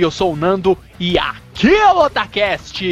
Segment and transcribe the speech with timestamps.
[0.00, 2.82] Oi, eu sou o Nando e aqui é o Otacast!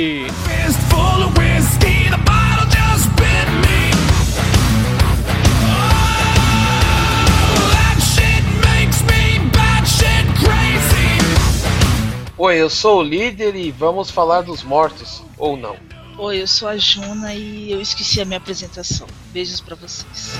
[12.36, 12.42] Oh.
[12.42, 15.76] Oi, eu sou o líder e vamos falar dos mortos, ou não.
[16.18, 19.06] Oi, eu sou a Juna e eu esqueci a minha apresentação.
[19.32, 20.34] Beijos pra vocês.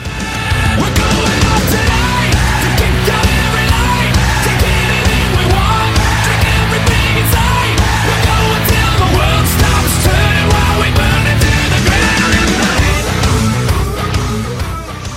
[0.79, 1.38] We're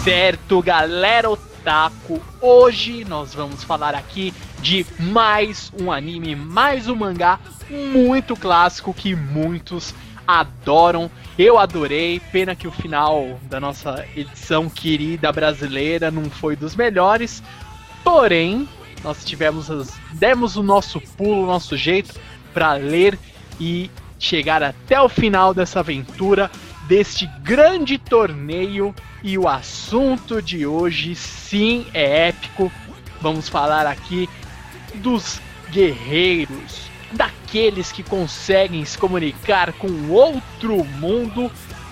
[0.03, 7.39] Certo, galera otaku, hoje nós vamos falar aqui de mais um anime, mais um mangá
[7.69, 9.93] muito clássico que muitos
[10.27, 11.09] adoram.
[11.37, 17.43] Eu adorei, pena que o final da nossa edição querida brasileira não foi dos melhores.
[18.03, 18.67] Porém,
[19.03, 22.19] nós tivemos as, demos o nosso pulo, o nosso jeito
[22.55, 23.19] para ler
[23.59, 26.49] e chegar até o final dessa aventura
[26.91, 28.93] deste grande torneio
[29.23, 32.69] e o assunto de hoje sim é épico.
[33.21, 34.29] Vamos falar aqui
[34.95, 35.39] dos
[35.71, 41.49] guerreiros, daqueles que conseguem se comunicar com outro mundo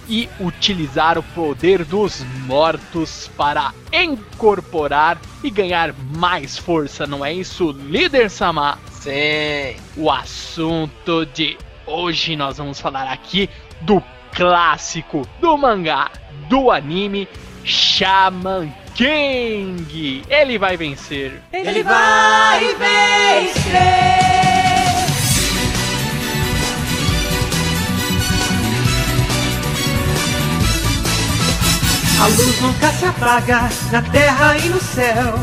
[0.10, 7.72] e utilizar o poder dos mortos para incorporar e ganhar mais força, não é isso,
[7.72, 8.78] líder Sama?
[8.92, 9.80] Sim.
[9.96, 11.58] O assunto de
[11.88, 13.50] hoje nós vamos falar aqui
[13.80, 14.04] do
[14.34, 16.10] clássico do mangá,
[16.48, 17.28] do anime
[17.64, 20.24] Shaman King.
[20.30, 21.42] Ele vai vencer.
[21.54, 24.20] Ele vai vencer.
[32.22, 35.36] A luz nunca se apaga na terra e no céu.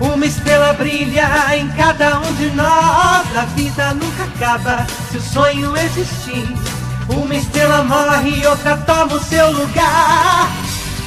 [0.00, 3.36] Uma estrela brilha em cada um de nós.
[3.36, 6.81] A vida nunca acaba se o sonho existir.
[7.08, 10.50] Uma estrela morre e outra toma o seu lugar.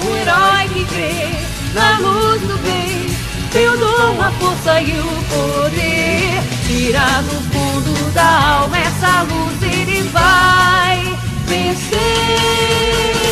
[0.01, 3.15] O herói que crê na luz do bem.
[3.51, 6.43] Tem o dom, a força e o poder.
[6.67, 11.17] Tira no fundo da alma essa luz, ele vai
[11.47, 13.24] vencer.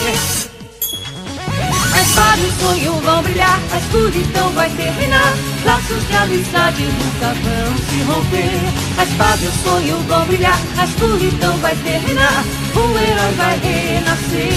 [2.35, 5.35] E o sonho vão brilhar, a escuridão vai terminar.
[5.63, 8.59] Laços de amizade nunca vão se romper.
[8.97, 12.43] A espada e o sonho vão brilhar, a escuridão vai terminar.
[12.75, 14.49] O herói vai renascer.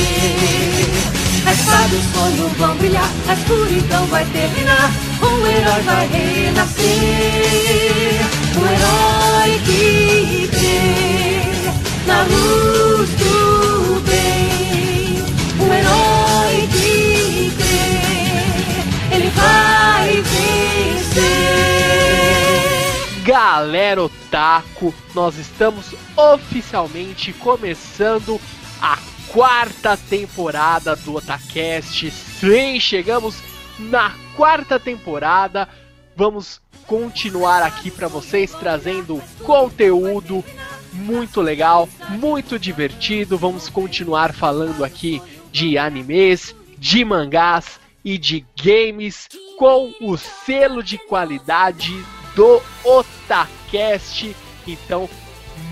[1.47, 4.91] A espada e o sonho vão brilhar, a escuridão vai terminar.
[5.21, 6.87] O herói vai renascer.
[8.57, 11.43] O herói que crê
[12.07, 13.46] na luz do
[23.25, 28.41] Galera Otaku, nós estamos oficialmente começando
[28.81, 28.97] a
[29.29, 32.11] quarta temporada do Otacast.
[32.11, 33.43] Sim, chegamos
[33.79, 35.69] na quarta temporada.
[36.15, 40.45] Vamos continuar aqui para vocês trazendo conteúdo
[40.93, 43.37] muito legal, muito divertido.
[43.37, 45.21] Vamos continuar falando aqui
[45.51, 51.93] de animes, de mangás e de games com o selo de qualidade
[52.37, 54.33] do Otacast.
[54.65, 55.11] Então,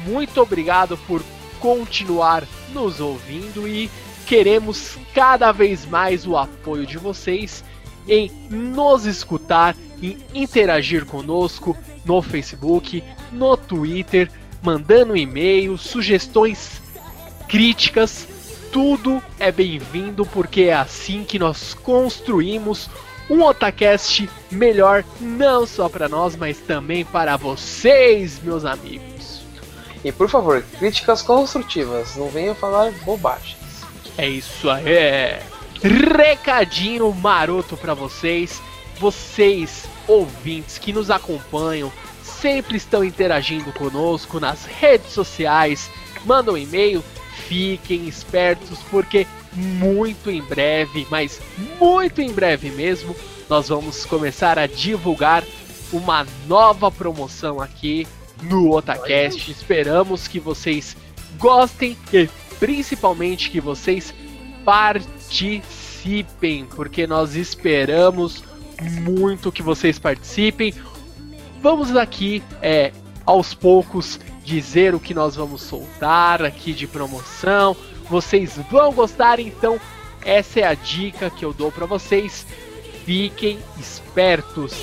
[0.04, 1.22] muito obrigado por
[1.60, 2.42] continuar
[2.72, 3.88] nos ouvindo e
[4.26, 7.62] queremos cada vez mais o apoio de vocês
[8.08, 14.28] em nos escutar, em interagir conosco no Facebook, no Twitter,
[14.60, 16.82] mandando e-mails, sugestões,
[17.48, 18.26] críticas,
[18.74, 22.90] tudo é bem-vindo porque é assim que nós construímos
[23.30, 29.42] um Otacast melhor, não só para nós, mas também para vocês, meus amigos.
[30.04, 33.84] E por favor, críticas construtivas, não venham falar bobagens.
[34.18, 35.38] É isso aí.
[35.80, 38.60] Recadinho maroto pra vocês.
[38.98, 41.92] Vocês, ouvintes que nos acompanham,
[42.24, 45.88] sempre estão interagindo conosco nas redes sociais.
[46.26, 47.04] Mandam e-mail.
[47.46, 51.40] Fiquem espertos porque muito em breve, mas
[51.80, 53.14] muito em breve mesmo,
[53.48, 55.44] nós vamos começar a divulgar
[55.92, 58.06] uma nova promoção aqui
[58.42, 59.50] no Otacast.
[59.50, 60.96] Esperamos que vocês
[61.38, 64.14] gostem e principalmente que vocês
[64.64, 68.42] participem, porque nós esperamos
[69.02, 70.74] muito que vocês participem.
[71.60, 72.92] Vamos aqui, é,
[73.24, 77.76] aos poucos, dizer o que nós vamos soltar aqui de promoção.
[78.08, 79.80] Vocês vão gostar, então
[80.24, 82.46] essa é a dica que eu dou para vocês.
[83.04, 84.74] Fiquem espertos.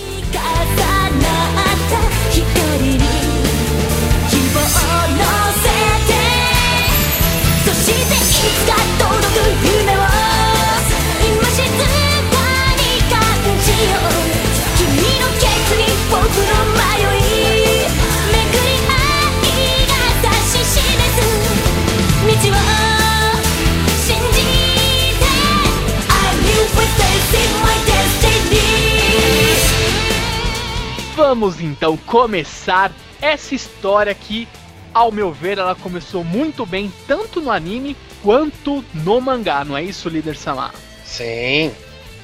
[31.23, 32.91] Vamos então começar
[33.21, 34.47] essa história que,
[34.91, 39.83] ao meu ver, ela começou muito bem tanto no anime quanto no mangá, não é
[39.83, 40.73] isso, líder Samar?
[41.05, 41.71] Sim.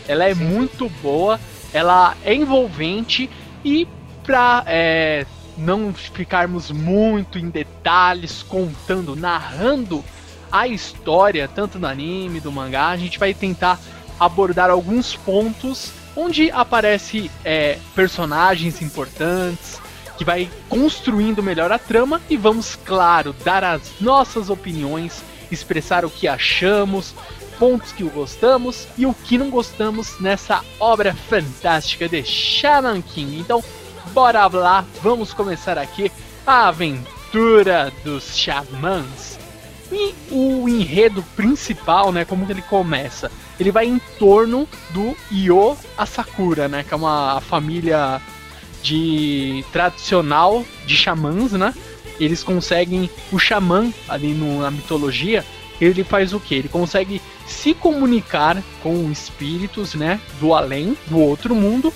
[0.08, 1.40] Ela é muito boa,
[1.72, 3.30] ela é envolvente
[3.64, 3.88] e
[4.24, 10.04] pra é, não ficarmos muito em detalhes contando, narrando
[10.52, 13.80] a história, tanto do anime, do mangá, a gente vai tentar
[14.20, 19.80] abordar alguns pontos onde aparece é, personagens importantes,
[20.18, 26.10] que vai construindo melhor a trama e vamos, claro, dar as nossas opiniões, expressar o
[26.10, 27.14] que achamos,
[27.60, 33.40] pontos que gostamos e o que não gostamos nessa obra fantástica de Shaman King.
[33.40, 33.64] Então,
[34.12, 36.12] bora lá, vamos começar aqui
[36.48, 39.37] a aventura dos xamãs.
[39.92, 43.32] E o enredo principal, né, como que ele começa?
[43.60, 48.22] Ele vai em torno do Io Asakura, né, que é uma família
[48.84, 51.74] de tradicional de xamãs, né?
[52.20, 55.46] Eles conseguem o xamã ali no- na mitologia,
[55.80, 56.56] ele faz o que?
[56.56, 61.94] Ele consegue se comunicar com espíritos, né, do além, do outro mundo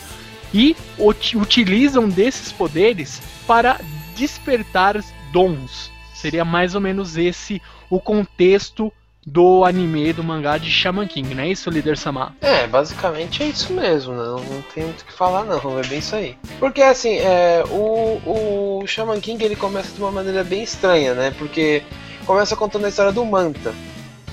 [0.54, 3.80] e uti- utilizam desses poderes para
[4.16, 5.92] despertar dons.
[6.14, 7.62] Seria mais ou menos esse
[7.92, 8.92] o contexto
[9.24, 12.36] do anime, do mangá de Shaman King, não é isso, líder Sama?
[12.42, 14.24] É, basicamente é isso mesmo, né?
[14.24, 16.36] Não, não tem muito o que falar não, é bem isso aí.
[16.60, 21.32] Porque assim, é, o, o Shaman King ele começa de uma maneira bem estranha, né?
[21.38, 21.84] Porque
[22.26, 23.76] começa contando a história do Manta,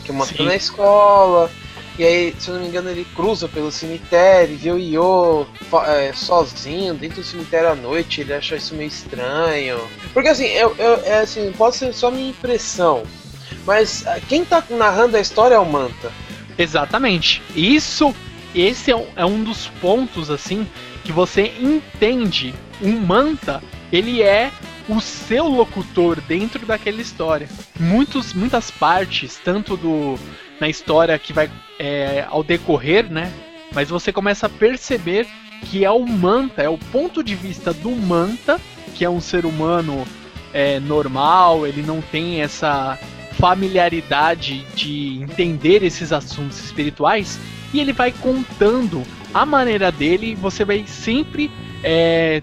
[0.05, 1.51] que o Manta tá na escola,
[1.99, 5.47] e aí, se eu não me engano, ele cruza pelo cemitério, vê o Io
[5.87, 9.81] é, sozinho, dentro do cemitério à noite, ele acha isso meio estranho.
[10.15, 13.03] Porque assim, eu, eu- é, assim, pode ser só minha impressão,
[13.69, 16.11] mas ah, quem tá narrando a história é o Manta.
[16.57, 17.43] Exatamente.
[17.55, 18.15] Isso,
[18.55, 20.67] esse é um, é um dos pontos assim
[21.05, 22.55] que você entende.
[22.81, 24.51] Um manta, ele é
[24.89, 27.47] o seu locutor dentro daquela história.
[27.79, 30.19] Muitos, muitas partes, tanto do
[30.59, 33.31] na história que vai é, ao decorrer, né?
[33.75, 35.27] Mas você começa a perceber
[35.67, 38.59] que é o manta, é o ponto de vista do manta,
[38.95, 40.07] que é um ser humano
[40.55, 42.99] é, normal, ele não tem essa
[43.39, 47.39] familiaridade de entender esses assuntos espirituais
[47.73, 49.03] e ele vai contando
[49.33, 51.51] a maneira dele você vai sempre
[51.83, 52.43] é,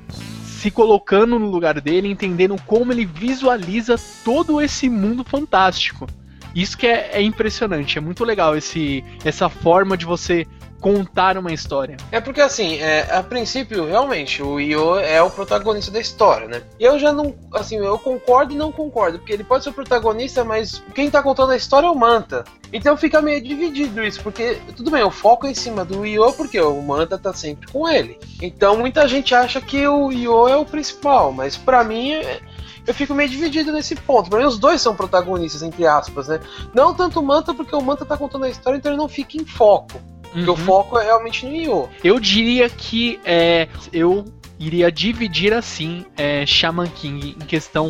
[0.66, 6.08] se colocando no lugar dele, entendendo como ele visualiza todo esse mundo fantástico.
[6.56, 10.48] Isso que é, é impressionante, é muito legal esse, essa forma de você
[10.86, 11.98] contar uma história.
[12.12, 16.62] É porque assim, é, a princípio, realmente, o Io é o protagonista da história, né?
[16.80, 19.74] E eu já não, assim, eu concordo e não concordo, porque ele pode ser o
[19.74, 22.44] protagonista, mas quem tá contando a história é o Manta.
[22.72, 26.32] Então fica meio dividido isso, porque tudo bem, o foco é em cima do Io,
[26.34, 28.20] porque o Manta tá sempre com ele.
[28.40, 32.42] Então muita gente acha que o Io é o principal, mas pra mim é-
[32.86, 34.30] eu fico meio dividido nesse ponto.
[34.30, 36.40] Pra mim, os dois são protagonistas, entre aspas, né?
[36.76, 39.36] Não tanto o Manta, porque o Manta tá contando a história, então ele não fica
[39.36, 40.00] em foco.
[40.36, 40.58] Porque o Uhum.
[40.58, 41.90] foco é realmente no Io.
[42.04, 44.26] Eu diria que é, eu
[44.60, 47.90] iria dividir assim é, Shaman King em questão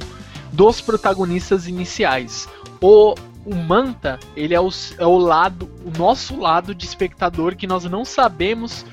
[0.51, 2.47] dos protagonistas iniciais.
[2.79, 7.65] O, o Manta, ele é o, é o lado, o nosso lado de espectador que
[7.65, 8.85] nós não sabemos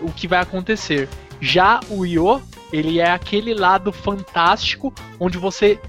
[0.00, 1.08] o que vai acontecer.
[1.40, 2.40] Já o Io,
[2.72, 5.80] ele é aquele lado fantástico onde você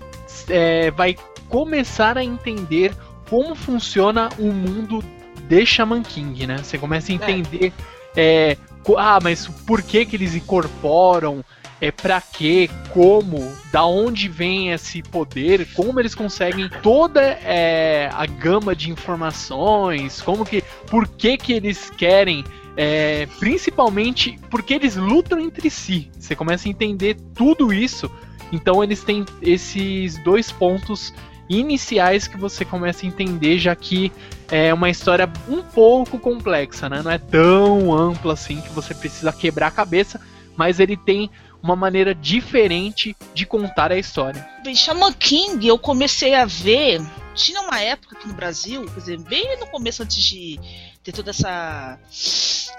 [0.50, 1.16] é, vai
[1.48, 2.96] começar a entender
[3.30, 5.04] como funciona o mundo
[5.52, 6.58] de Shaman King, né?
[6.60, 7.74] Você começa a entender
[8.16, 11.44] é, co- ah, mas por que que eles incorporam?
[11.82, 12.70] É para quê?
[12.94, 13.52] Como?
[13.72, 15.68] Da onde vem esse poder?
[15.74, 20.22] Como eles conseguem toda é, a gama de informações?
[20.22, 20.64] Como que?
[20.90, 22.46] Por que que eles querem?
[22.78, 26.10] É, principalmente porque eles lutam entre si.
[26.18, 28.10] Você começa a entender tudo isso.
[28.54, 31.14] Então eles têm esses dois pontos
[31.50, 34.12] iniciais que você começa a entender, já que
[34.52, 37.02] é uma história um pouco complexa, né?
[37.02, 40.20] Não é tão ampla assim que você precisa quebrar a cabeça,
[40.58, 41.32] mas ele tem
[41.64, 44.46] uma maneira diferente de contar a história.
[44.64, 47.02] Bem, Shaman King eu comecei a ver.
[47.34, 50.60] Tinha uma época aqui no Brasil, quer dizer, bem no começo antes de
[51.02, 51.98] ter toda essa,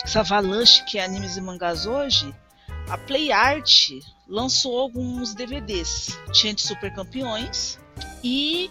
[0.05, 2.35] essa avalanche que é animes e mangás hoje,
[2.89, 3.93] a Play Art
[4.29, 6.19] lançou alguns DVDs.
[6.33, 7.79] Tinha de Super Campeões
[8.23, 8.71] e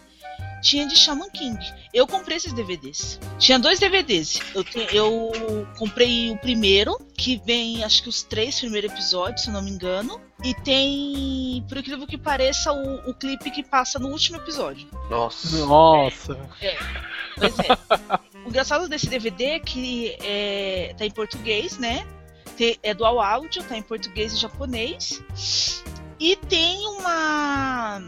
[0.61, 1.57] tinha de Shaman King.
[1.93, 3.19] Eu comprei esses DVDs.
[3.39, 4.39] Tinha dois DVDs.
[4.55, 5.31] Eu, te- eu
[5.77, 9.71] comprei o primeiro, que vem acho que os três primeiros episódios, se eu não me
[9.71, 10.21] engano.
[10.43, 14.87] E tem, por incrível que pareça, o, o clipe que passa no último episódio.
[15.09, 15.65] Nossa.
[15.65, 16.49] Nossa.
[17.37, 18.37] Pois é.
[18.45, 22.05] o engraçado desse DVD é que é, tá em português, né?
[22.57, 25.23] Tem- é dual áudio, tá em português e japonês.
[26.19, 27.99] E tem uma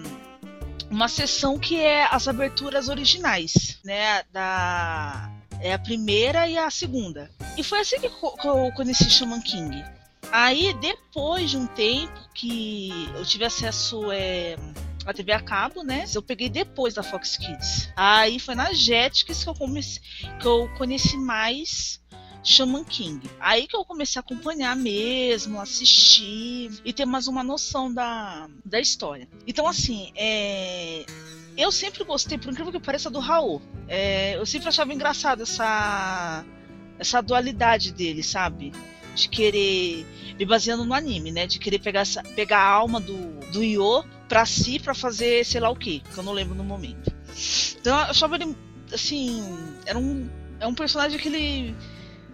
[0.94, 4.22] uma sessão que é as aberturas originais, né?
[4.32, 7.32] Da é a primeira e a segunda.
[7.58, 9.84] E foi assim que, eu conheci Shaman King.
[10.32, 14.56] Aí, depois de um tempo que eu tive acesso é,
[15.06, 16.06] à TV a cabo, né?
[16.14, 17.90] Eu peguei depois da Fox Kids.
[17.96, 20.02] Aí foi na Jetix que eu, comecei,
[20.40, 22.02] que eu conheci mais
[22.44, 23.30] Shaman King.
[23.40, 28.80] Aí que eu comecei a acompanhar mesmo, assistir e ter mais uma noção da, da
[28.80, 29.28] história.
[29.48, 31.06] Então, assim, é,
[31.58, 33.62] eu sempre gostei, por incrível que pareça, do Raul.
[33.88, 36.44] É, eu sempre achava engraçado essa,
[37.00, 38.72] essa dualidade dele, sabe?
[39.16, 40.06] De querer,
[40.38, 41.48] me baseando no anime, né?
[41.48, 45.62] De querer pegar, essa, pegar a alma do, do Io pra si, pra fazer sei
[45.62, 47.14] lá o que, que eu não lembro no momento.
[47.80, 48.56] Então eu achava ele,
[48.92, 49.44] assim,
[49.86, 51.76] era um, é um personagem que ele,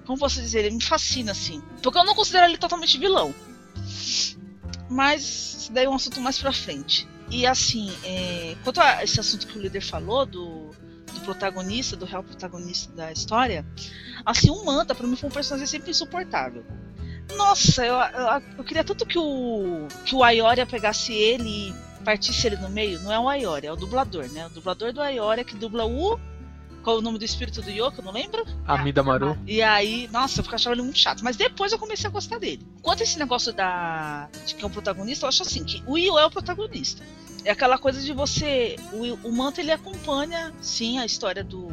[0.10, 1.62] como posso dizer, ele me fascina, assim.
[1.84, 3.32] Porque eu não considero ele totalmente vilão.
[4.90, 7.08] Mas isso daí é um assunto mais pra frente.
[7.30, 10.72] E assim, é, quanto a esse assunto que o líder falou, do,
[11.14, 13.64] do protagonista, do real protagonista da história,
[14.26, 16.66] assim, o Manta pra mim foi um personagem sempre insuportável.
[17.38, 22.48] Nossa, eu, eu, eu queria tanto que o, que o Ayoria pegasse ele e partisse
[22.48, 23.00] ele no meio.
[23.02, 24.48] Não é o Ayoria, é o dublador, né?
[24.48, 26.20] O dublador do Ayoria que dubla o.
[26.90, 28.02] Qual é o nome do espírito do Yoko?
[28.02, 28.44] Eu não lembro.
[28.66, 29.38] Amida Maru.
[29.46, 31.24] E aí, nossa, eu achava ele muito chato.
[31.24, 32.66] Mas depois eu comecei a gostar dele.
[32.82, 36.00] Quanto a esse negócio da de que é o protagonista, eu acho assim, que o
[36.00, 37.04] Io é o protagonista.
[37.46, 38.76] É aquela coisa de você.
[38.92, 41.68] O, o Manta ele acompanha, sim, a história do,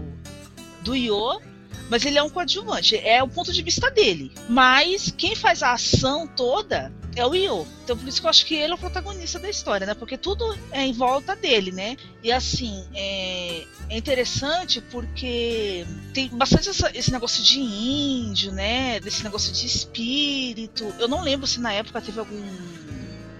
[0.83, 1.41] do Io,
[1.89, 2.99] mas ele é um coadjuvante.
[2.99, 4.31] É o ponto de vista dele.
[4.51, 7.67] Mas quem faz a ação toda é o Io.
[7.83, 9.95] Então por isso que eu acho que ele é o protagonista da história, né?
[9.95, 11.97] Porque tudo é em volta dele, né?
[12.23, 19.01] E assim, é, é interessante porque tem bastante essa- esse negócio de índio, né?
[19.01, 20.95] Desse negócio de espírito.
[20.99, 22.57] Eu não lembro se na época teve algum,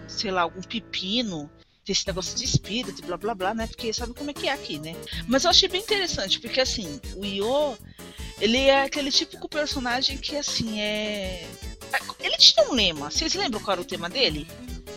[0.09, 1.49] sei lá, algum pepino
[1.85, 3.67] desse negócio de espírito, blá blá blá, né?
[3.69, 4.97] Porque sabe como é que é aqui, né?
[5.29, 7.77] Mas eu achei bem interessante, porque assim, o Io,
[8.41, 11.47] ele é aquele típico personagem que assim é.
[12.21, 13.11] Ele tinha um lema.
[13.11, 14.47] Vocês lembram qual era o tema dele?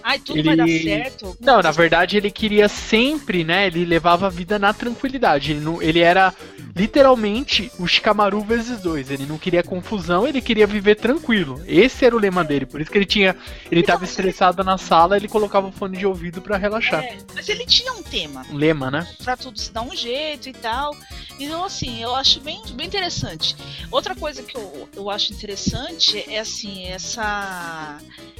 [0.03, 1.37] Ai, tudo vai dar Ele- certo.
[1.39, 3.67] Não, na verdade ele queria sempre, né?
[3.67, 5.51] Ele levava a vida na tranquilidade.
[5.51, 6.33] Ele, não, ele era
[6.79, 9.11] literalmente o Shikamaru vezes dois.
[9.11, 11.61] Ele não queria confusão, ele queria viver tranquilo.
[11.67, 12.65] Esse era o lema dele.
[12.65, 13.35] Por isso que ele tinha.
[13.69, 17.03] Ele tava estressado na sala, ele colocava o fone de ouvido pra relaxar.
[17.03, 18.45] É, mas ele tinha um tema.
[18.49, 19.05] Um lema, né?
[19.23, 20.95] pra tudo se dar um jeito e tal.
[21.37, 23.55] Então, assim, eu acho bem, bem interessante.
[23.91, 27.99] Outra coisa que eu, eu acho interessante é, assim, essa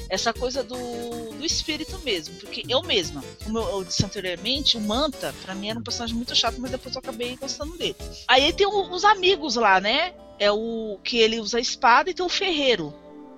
[0.09, 2.35] essa coisa do, do espírito mesmo.
[2.35, 6.15] Porque eu mesma, como eu, eu disse anteriormente, o Manta, pra mim era um personagem
[6.15, 7.95] muito chato, mas depois eu acabei gostando dele.
[8.29, 10.13] Aí tem os amigos lá, né?
[10.37, 12.93] É o que ele usa a espada e tem o Ferreiro,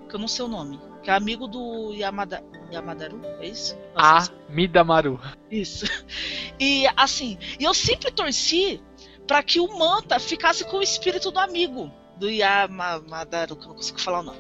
[0.10, 0.78] que eu não sei o nome.
[1.02, 3.78] Que é amigo do Yamada, Yamadaru, é isso?
[3.96, 5.18] A Midamaru.
[5.50, 5.86] Isso.
[6.60, 8.82] E assim, e eu sempre torci
[9.26, 13.76] pra que o Manta ficasse com o espírito do amigo do Yamadaru, que eu não
[13.76, 14.40] consigo falar o nome.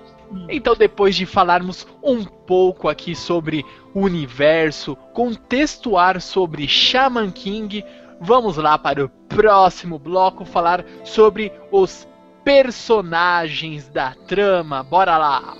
[0.50, 7.84] Então, depois de falarmos um pouco aqui sobre o universo, contextuar sobre Shaman King,
[8.22, 12.08] vamos lá para o próximo bloco falar sobre os
[12.44, 14.84] personagens da trama.
[14.84, 15.56] Bora lá!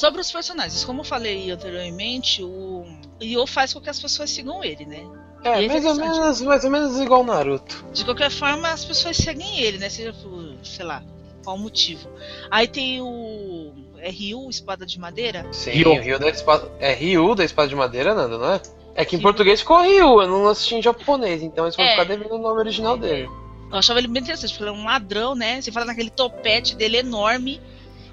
[0.00, 2.86] Sobre os personagens, como eu falei anteriormente, o
[3.22, 5.06] Yo faz com que as pessoas sigam ele, né?
[5.44, 7.84] É, é mais ou, menos, mais ou menos igual Naruto.
[7.92, 9.90] De qualquer forma, as pessoas seguem ele, né?
[9.90, 11.02] Seja por, sei lá,
[11.44, 12.08] qual motivo.
[12.50, 13.74] Aí tem o.
[13.98, 15.46] É Ryu, Espada de Madeira?
[15.52, 15.90] Sim, Ryu.
[15.90, 16.72] o Ryu da espada.
[16.80, 18.62] É Ryu da espada de madeira, Nando, não é?
[18.94, 19.22] É que em Sim.
[19.22, 21.90] português ficou Ryu, eu não assisti em japonês, então eles vão É.
[21.90, 23.28] ficar devendo o nome original dele.
[23.70, 25.60] Eu achava ele bem interessante, porque ele é um ladrão, né?
[25.60, 27.60] Você fala naquele topete dele enorme,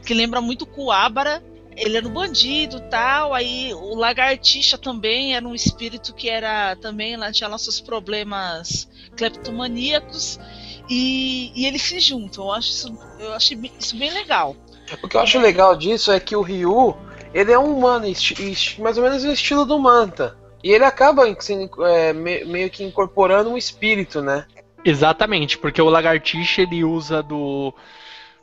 [0.05, 1.41] que lembra muito Kuwabara.
[1.77, 3.33] Ele era um bandido tal.
[3.33, 8.89] Aí o Lagartixa também era um espírito que era também lá tinha lá seus problemas
[9.15, 10.39] cleptomaníacos.
[10.89, 12.45] E, e eles se juntam.
[12.45, 14.55] Eu acho isso, eu acho isso bem legal.
[15.03, 16.95] O que eu acho legal disso é que o Ryu,
[17.33, 18.05] ele é um humano,
[18.79, 20.37] mais ou menos o estilo do Manta.
[20.63, 24.45] E ele acaba sendo, é, me- meio que incorporando um espírito, né?
[24.83, 27.73] Exatamente, porque o lagartixa ele usa do.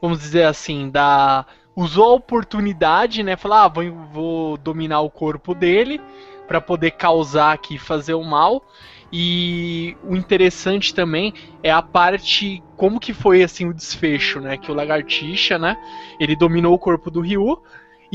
[0.00, 1.47] Vamos dizer assim, da.
[1.76, 3.37] Usou a oportunidade, né?
[3.37, 6.00] Falar, ah, vou, vou dominar o corpo dele
[6.47, 8.65] para poder causar aqui, fazer o mal.
[9.13, 11.32] E o interessante também
[11.63, 12.63] é a parte.
[12.76, 14.56] Como que foi assim o desfecho, né?
[14.56, 15.76] Que o lagartixa, né?
[16.19, 17.60] Ele dominou o corpo do Ryu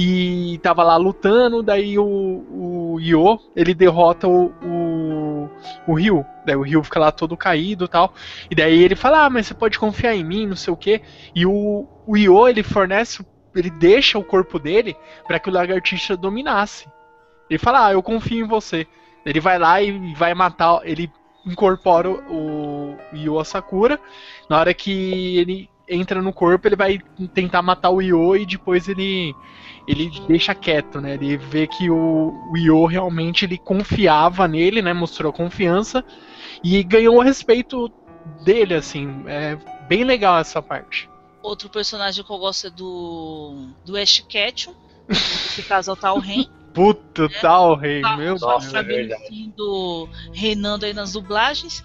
[0.02, 5.50] e tava lá lutando, daí o, o Yo, ele derrota o, o,
[5.88, 6.26] o Ryu.
[6.45, 8.13] Daí o Ryu fica lá todo caído tal.
[8.50, 11.02] E daí ele fala, ah, mas você pode confiar em mim, não sei o quê.
[11.36, 14.96] E o, o ele fornece, ele deixa o corpo dele
[15.28, 16.88] para que o lagartixa dominasse.
[17.50, 18.88] Ele fala, ah, eu confio em você.
[19.26, 21.12] Ele vai lá e vai matar, ele
[21.46, 24.00] incorpora o Yo Sakura.
[24.50, 27.00] Na hora que ele entra no corpo, ele vai
[27.34, 29.36] tentar matar o Yo e depois ele
[29.88, 31.16] ele deixa quieto, né?
[31.16, 34.94] Ele vê que o, o Yo realmente ele confiava nele, né?
[34.94, 36.06] Mostrou confiança
[36.64, 37.92] e ganhou o respeito
[38.44, 39.24] dele, assim.
[39.26, 39.58] É
[39.88, 41.10] bem legal essa parte.
[41.41, 43.67] Outro personagem que eu gosto é do.
[43.86, 44.73] do Ash Ketchum.
[45.10, 46.45] Esse casal tá o Ren.
[46.73, 48.73] Puta, tal rei, Tá, meu nossa, Deus.
[48.75, 49.23] é verdade.
[49.23, 51.84] Fabrício reinando aí nas dublagens.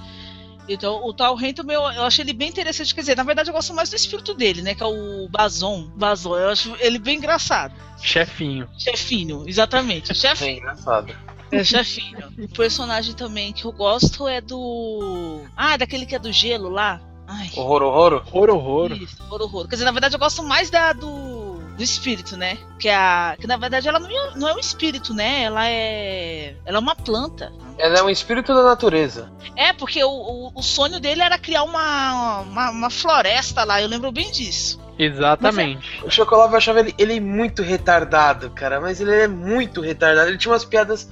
[0.68, 2.94] Então, o tal Ren também, eu, eu achei ele bem interessante.
[2.94, 4.74] Quer dizer, na verdade, eu gosto mais do espírito dele, né?
[4.74, 5.90] Que é o Bazon.
[5.96, 7.74] Bazon, eu acho ele bem engraçado.
[8.00, 8.68] Chefinho.
[8.78, 10.12] Chefinho, exatamente.
[10.12, 10.58] É Chefinho.
[10.58, 11.14] engraçado.
[11.52, 12.32] É chefinho.
[12.38, 15.42] O personagem também que eu gosto é do.
[15.56, 17.00] Ah, daquele que é do gelo lá.
[17.26, 17.50] Ai.
[17.56, 18.22] Horror, horror.
[18.32, 18.92] Horror, horror.
[18.92, 19.68] Isso, horror, horror.
[19.68, 22.58] Quer dizer, na verdade eu gosto mais da do, do espírito, né?
[22.78, 25.42] Que é a que na verdade ela não é, não é um espírito, né?
[25.42, 27.52] Ela é ela é uma planta.
[27.78, 29.32] Ela é um espírito da natureza.
[29.56, 33.88] É, porque o, o, o sonho dele era criar uma, uma, uma floresta lá, eu
[33.88, 34.84] lembro bem disso.
[34.98, 36.02] Exatamente.
[36.04, 38.80] O Chocolate eu achava ele, ele muito retardado, cara.
[38.80, 40.28] Mas ele é muito retardado.
[40.28, 41.08] Ele tinha umas piadas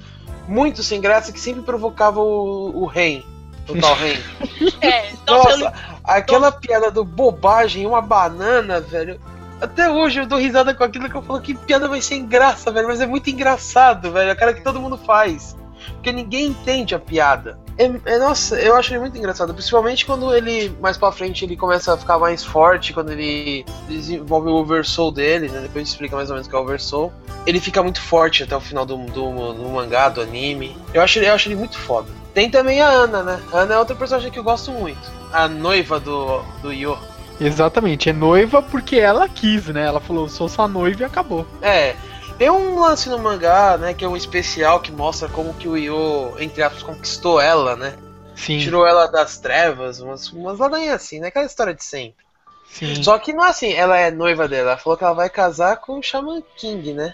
[0.47, 3.21] muito sem graça que sempre provocava o, o Ren.
[3.67, 4.17] O tal Ren.
[4.81, 9.19] É, então eu, Nossa, aquela piada do bobagem, uma banana, velho.
[9.61, 12.71] Até hoje eu dou risada com aquilo que eu falo que piada vai sem graça,
[12.71, 12.87] velho.
[12.87, 14.31] Mas é muito engraçado, velho.
[14.31, 15.55] A cara que todo mundo faz.
[15.93, 17.57] Porque ninguém entende a piada.
[17.77, 19.53] É, é- nossa, eu acho ele muito engraçado.
[19.53, 22.93] Principalmente quando ele, mais pra frente, ele começa a ficar mais forte.
[22.93, 25.59] Quando ele desenvolve o oversoul dele, né?
[25.61, 27.11] Depois a gente explica mais ou menos o que é o oversoul.
[27.45, 30.77] Ele fica muito forte até o final do, do, do mangá, do anime.
[30.93, 32.07] Eu acho, ele- eu acho ele muito foda.
[32.33, 33.39] Tem também a Ana, né?
[33.51, 34.99] A Ana é outra personagem que eu gosto muito.
[35.31, 36.97] A noiva do, do Yo.
[37.41, 38.09] Exatamente.
[38.09, 39.85] É noiva porque ela quis, né?
[39.85, 41.45] Ela falou, sou sua noiva e acabou.
[41.61, 41.95] É,
[42.37, 45.77] tem um lance no mangá, né, que é um especial que mostra como que o
[45.77, 47.95] Yo, entre aspas, conquistou ela, né?
[48.35, 51.27] Sim, Tirou ela das trevas, umas, umas ladainhas assim, né?
[51.27, 52.25] Aquela história de sempre.
[52.67, 53.01] sim.
[53.03, 55.77] Só que não é assim, ela é noiva dela, ela falou que ela vai casar
[55.77, 57.13] com o Shaman King, né?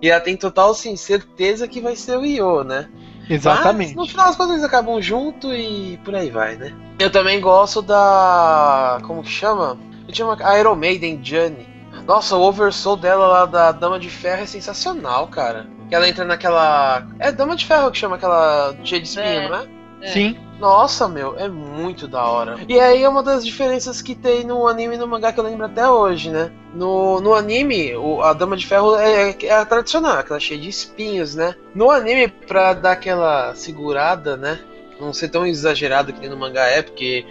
[0.00, 2.88] E ela tem total assim, certeza que vai ser o Io, né?
[3.28, 3.94] Exatamente.
[3.94, 6.74] Mas, no final das contas eles acabam junto e por aí vai, né?
[6.98, 8.98] Eu também gosto da.
[9.06, 9.78] Como que chama?
[10.06, 11.73] Eu chama Iron Maiden Journey.
[12.06, 15.66] Nossa, o oversoul dela lá da Dama de Ferro é sensacional, cara.
[15.88, 17.06] Que ela entra naquela.
[17.18, 19.48] É Dama de Ferro que chama aquela cheia de espinho, É.
[19.48, 19.66] não é?
[20.02, 20.08] É.
[20.08, 20.36] Sim.
[20.60, 22.56] Nossa, meu, é muito da hora.
[22.68, 25.44] E aí é uma das diferenças que tem no anime e no mangá que eu
[25.44, 26.52] lembro até hoje, né?
[26.74, 30.68] No, no anime, o- a Dama de Ferro é, é a tradicional, aquela cheia de
[30.68, 31.54] espinhos, né?
[31.74, 34.60] No anime, pra dar aquela segurada, né?
[35.00, 37.26] Não ser tão exagerado que nem no mangá é, porque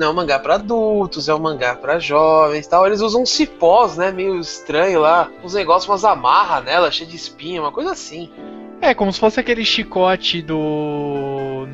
[0.00, 2.86] não é um mangá pra adultos, é um mangá pra jovens e tal.
[2.86, 4.10] Eles usam cipós, né?
[4.10, 5.30] Meio estranho lá.
[5.44, 8.32] Uns negócios, umas amarra nela, cheia de espinho, uma coisa assim.
[8.80, 11.66] É, como se fosse aquele chicote do.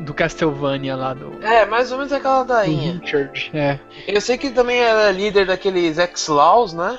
[0.00, 1.42] do Castlevania lá do.
[1.42, 3.00] É, mais ou menos aquela do dainha.
[3.02, 3.50] Richard.
[3.54, 3.78] É.
[4.06, 6.98] Eu sei que também ela é líder daqueles X-Laws, né?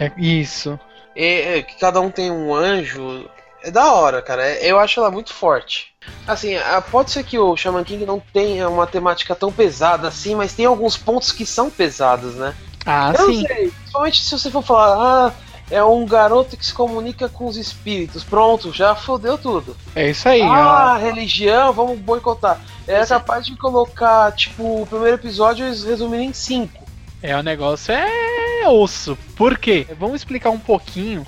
[0.00, 0.80] É isso.
[1.14, 1.24] E,
[1.58, 3.28] é, que cada um tem um anjo.
[3.62, 4.42] É da hora, cara.
[4.46, 5.91] É- Eu acho ela muito forte.
[6.26, 10.34] Assim, a- pode ser que o Shaman King não tenha uma temática tão pesada assim,
[10.34, 12.54] mas tem alguns pontos que são pesados, né?
[12.86, 13.40] Ah, eu sim.
[13.42, 13.70] não sei.
[13.70, 14.96] Principalmente se você for falar,
[15.28, 15.32] ah,
[15.70, 18.22] é um garoto que se comunica com os espíritos.
[18.22, 19.76] Pronto, já fodeu tudo.
[19.96, 20.42] É isso aí.
[20.42, 22.60] Ah, a- religião, vamos boicotar.
[22.86, 23.06] É é.
[23.06, 26.82] capaz de colocar, tipo, o primeiro episódio eles resumirem em cinco.
[27.22, 29.16] É, o negócio é osso.
[29.36, 29.86] Por quê?
[29.98, 31.24] Vamos explicar um pouquinho.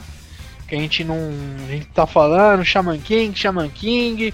[0.66, 1.16] Que a gente não.
[1.64, 4.32] A gente tá falando Shaman King, Shaman King,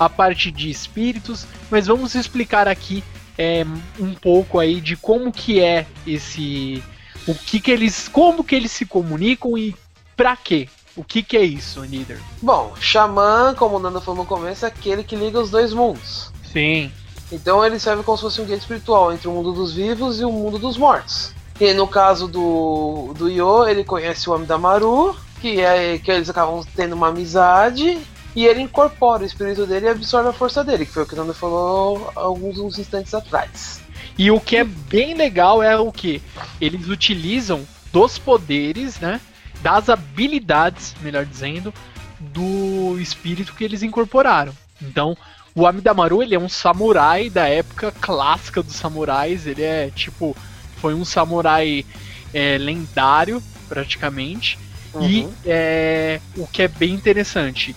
[0.00, 3.04] a parte de espíritos, mas vamos explicar aqui
[3.36, 3.66] é,
[3.98, 6.82] um pouco aí de como que é esse.
[7.28, 8.08] O que que eles.
[8.08, 9.76] Como que eles se comunicam e
[10.16, 10.68] pra quê?
[10.96, 12.18] O que que é isso, líder?
[12.42, 16.32] Bom, Xamã, como o Nando falou no começo, é aquele que liga os dois mundos.
[16.50, 16.90] Sim.
[17.30, 20.24] Então ele serve como se fosse um guia espiritual entre o mundo dos vivos e
[20.24, 21.32] o mundo dos mortos.
[21.60, 26.64] E no caso do, do Yo, ele conhece o Amidamaru, que, é, que eles acabam
[26.74, 28.00] tendo uma amizade,
[28.34, 31.14] e ele incorpora o espírito dele e absorve a força dele, que foi o que
[31.14, 33.80] o Nando falou alguns uns instantes atrás.
[34.16, 36.22] E o que é bem legal é o que?
[36.60, 39.20] Eles utilizam dos poderes, né?
[39.62, 41.72] Das habilidades, melhor dizendo,
[42.18, 44.52] do espírito que eles incorporaram.
[44.80, 45.16] Então,
[45.54, 49.46] o Amidamaru, ele é um samurai da época clássica dos samurais.
[49.46, 50.36] Ele é tipo.
[50.76, 51.84] Foi um samurai
[52.32, 54.58] é, lendário, praticamente.
[55.00, 55.32] E Uhum.
[55.46, 57.76] é, o que é bem interessante,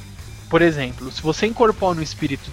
[0.53, 2.51] por exemplo, se você incorpora no espírito,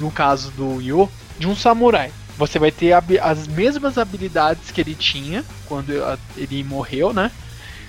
[0.00, 4.94] no caso do Yo, de um samurai, você vai ter as mesmas habilidades que ele
[4.94, 5.92] tinha quando
[6.38, 7.30] ele morreu, né?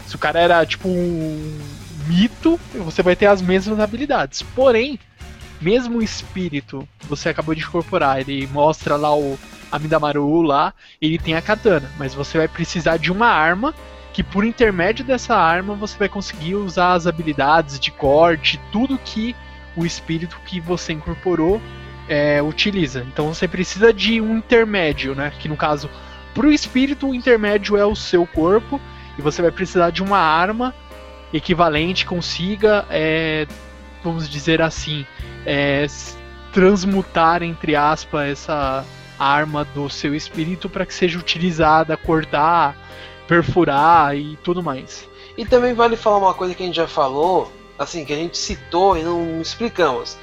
[0.06, 1.58] Se o cara era tipo um
[2.06, 4.42] mito, você vai ter as mesmas habilidades.
[4.42, 5.00] Porém,
[5.62, 9.40] mesmo o espírito, você acabou de incorporar, ele mostra lá o
[9.72, 13.74] Amidamaru lá, ele tem a katana, mas você vai precisar de uma arma
[14.12, 19.34] que por intermédio dessa arma você vai conseguir usar as habilidades de corte, tudo que
[19.76, 21.62] o espírito que você incorporou
[22.08, 23.06] é, utiliza.
[23.12, 25.32] Então você precisa de um intermédio, né?
[25.40, 25.90] Que no caso,
[26.34, 28.80] para o espírito, o intermédio é o seu corpo
[29.18, 30.74] e você vai precisar de uma arma
[31.34, 33.48] equivalente, consiga, é,
[34.04, 35.06] vamos dizer assim,
[35.46, 35.86] é,
[36.54, 38.86] transmutar entre aspas essa
[39.20, 42.76] arma do seu espírito para que seja utilizada, cortar,
[43.28, 45.08] perfurar e tudo mais.
[45.38, 48.38] E também vale falar uma coisa que a gente já falou, assim, que a gente
[48.38, 50.18] citou e não explicamos.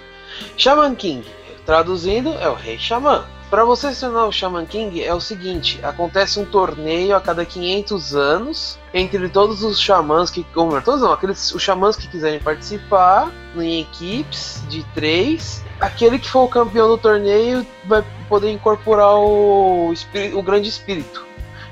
[0.57, 1.27] Shaman King,
[1.67, 3.27] traduzindo, é o Rei Xamã.
[3.53, 7.45] Para você se tornar o Shaman King é o seguinte: acontece um torneio a cada
[7.45, 10.43] 500 anos entre todos os xamãs que.
[10.55, 15.62] Como, todos não, aqueles os xamãs que quiserem participar em equipes de três.
[15.79, 21.27] Aquele que for o campeão do torneio vai poder incorporar o, o grande espírito.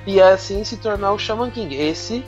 [0.06, 1.74] E assim se tornar o Shaman King.
[1.74, 2.22] Esse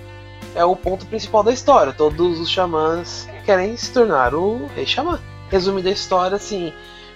[0.54, 1.92] é o ponto principal da história.
[1.92, 5.18] Todos os xamãs querem se tornar o Rei Xamã.
[5.50, 6.72] Resumindo a história, assim,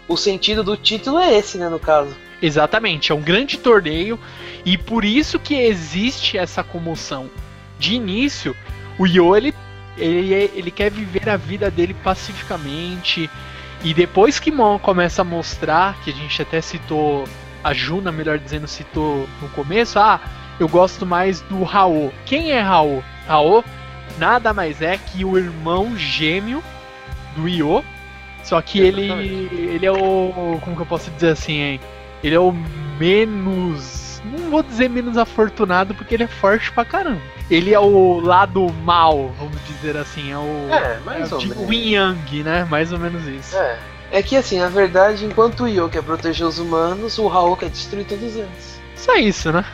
[0.09, 2.15] o sentido do título é esse, né, no caso.
[2.41, 4.19] Exatamente, é um grande torneio
[4.65, 7.31] e por isso que existe essa comoção.
[7.79, 8.55] De início,
[8.99, 9.55] o Yo ele,
[9.97, 13.31] ele, ele quer viver a vida dele pacificamente
[13.83, 17.25] e depois que mo- começa a mostrar, que a gente até citou,
[17.65, 20.21] a Juna, melhor dizendo, citou no começo, ah,
[20.61, 22.11] eu gosto mais do Raô.
[22.25, 23.03] Quem é Raô?
[23.27, 23.65] Raô
[24.19, 26.63] nada mais é que o irmão gêmeo
[27.35, 27.85] do Yo,
[28.43, 29.55] só que ele, Exatamente.
[29.55, 30.59] ele é o.
[30.63, 31.81] Como que eu posso dizer assim, hein?
[32.23, 32.53] Ele é o
[32.99, 34.23] menos.
[34.25, 37.21] Não vou dizer menos afortunado, porque ele é forte pra caramba.
[37.51, 40.33] Ele é o lado mal, vamos dizer assim.
[40.33, 40.69] É o.
[40.71, 42.21] É, mais é ou tipo menos.
[42.31, 42.65] Yang, né?
[42.65, 43.57] Mais ou menos isso.
[43.57, 43.79] É.
[44.13, 47.69] É que assim, na verdade, enquanto o Yo quer proteger os humanos, o Raul quer
[47.69, 48.81] destruir todos eles.
[48.95, 49.65] Só isso, né?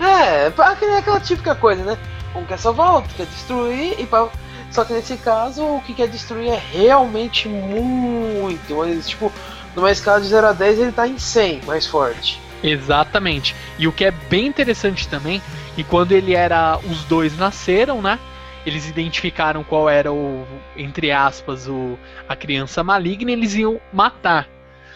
[0.00, 1.96] É, aquela, aquela típica coisa, né?
[2.34, 4.28] Um quer salvar, outro quer destruir, e pra...
[4.70, 8.74] Só que nesse caso, o que quer destruir é realmente muito.
[8.74, 9.32] Mas, tipo,
[9.74, 12.40] numa escala de 0 a 10, ele tá em 100 mais forte.
[12.62, 13.54] Exatamente.
[13.78, 15.40] E o que é bem interessante também,
[15.74, 16.78] que quando ele era.
[16.78, 18.18] Os dois nasceram, né?
[18.64, 20.44] Eles identificaram qual era o,
[20.76, 21.96] entre aspas, o,
[22.28, 24.48] a criança maligna e eles iam matar.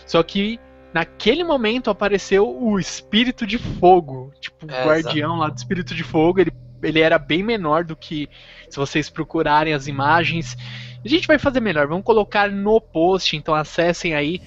[0.05, 0.59] Só que
[0.93, 4.33] naquele momento apareceu o espírito de fogo.
[4.41, 6.41] Tipo, o É, guardião lá do espírito de fogo.
[6.41, 8.29] Ele, ele era bem menor do que
[8.69, 10.57] se vocês procurarem as imagens.
[11.05, 14.41] A gente vai fazer melhor, vamos colocar no post, então acessem aí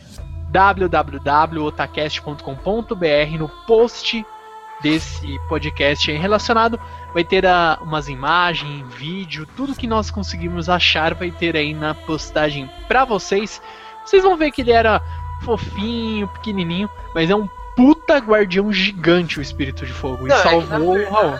[0.51, 4.25] www.otacast.com.br no post
[4.81, 6.77] desse podcast aí relacionado
[7.13, 11.93] vai ter ah, umas imagens, vídeo, tudo que nós conseguimos achar vai ter aí na
[11.93, 13.61] postagem pra vocês.
[14.03, 15.01] Vocês vão ver que ele era
[15.43, 20.43] fofinho, pequenininho, mas é um puta guardião gigante o espírito de fogo e Não, é
[20.43, 21.39] na salvou o Raul.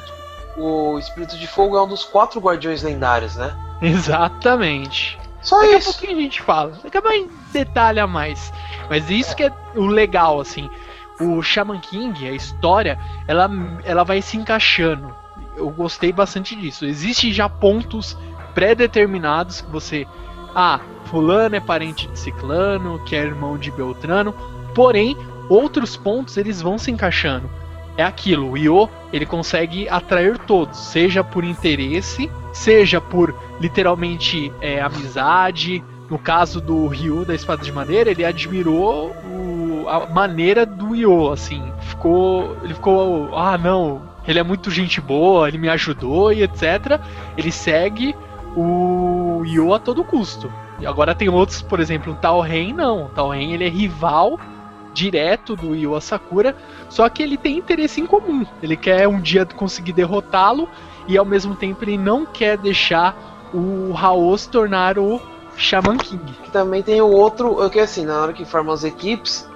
[0.58, 3.56] O Espírito de Fogo é um dos quatro guardiões lendários, né?
[3.82, 5.18] Exatamente.
[5.42, 5.92] Só Daqui a isso.
[5.92, 6.72] pouquinho a gente fala.
[6.84, 8.54] Daqui a pouco a detalha mais.
[8.90, 10.70] Mas isso que é o legal, assim.
[11.20, 13.50] O Shaman King, a história, ela,
[13.84, 15.14] ela vai se encaixando.
[15.56, 16.86] Eu gostei bastante disso.
[16.86, 18.18] Existem já pontos
[18.54, 20.08] pré-determinados que você.
[20.56, 24.34] Ah, fulano é parente de ciclano, que é irmão de Beltrano.
[24.74, 25.18] Porém,
[25.50, 27.50] outros pontos eles vão se encaixando.
[27.98, 34.82] É aquilo, o Io, ele consegue atrair todos, seja por interesse, seja por literalmente é,
[34.82, 35.84] amizade.
[36.10, 41.32] No caso do Ryu da Espada de Madeira, ele admirou o- a maneira do Io,
[41.32, 41.64] assim.
[41.82, 47.00] Ficou, ele ficou, ah não, ele é muito gente boa, ele me ajudou e etc.
[47.38, 48.16] Ele segue
[48.56, 50.52] o Io a todo custo.
[50.80, 53.06] E agora tem outros, por exemplo, o Talren não.
[53.06, 54.40] O Talren ele é rival
[54.94, 56.56] direto do Io Sakura,
[56.90, 58.46] só que ele tem interesse em comum.
[58.62, 60.70] Ele quer um dia conseguir derrotá-lo
[61.08, 65.22] e ao mesmo tempo ele não quer deixar o Raul se tornar o
[65.58, 66.34] Shaman King.
[66.44, 69.48] Que também tem o outro, que assim, na hora que formam as equipes,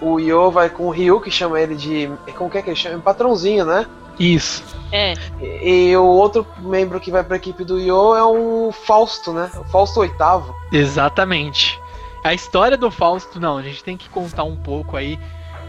[0.00, 2.10] o Yo vai com o Ryu, que chama ele de.
[2.36, 2.98] Como que é que ele chama?
[2.98, 3.86] Patrãozinho, né?
[4.18, 4.64] Isso.
[4.90, 9.32] É, E, e o outro membro que vai pra equipe do Yo é o Fausto,
[9.32, 9.50] né?
[9.56, 10.54] O Fausto oitavo.
[10.72, 11.80] Exatamente.
[12.28, 15.18] A história do Fausto, não, a gente tem que contar um pouco aí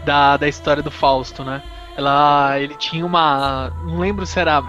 [0.04, 1.62] da, da história do Fausto, né?
[1.96, 4.60] Ela, ele tinha uma, não lembro se era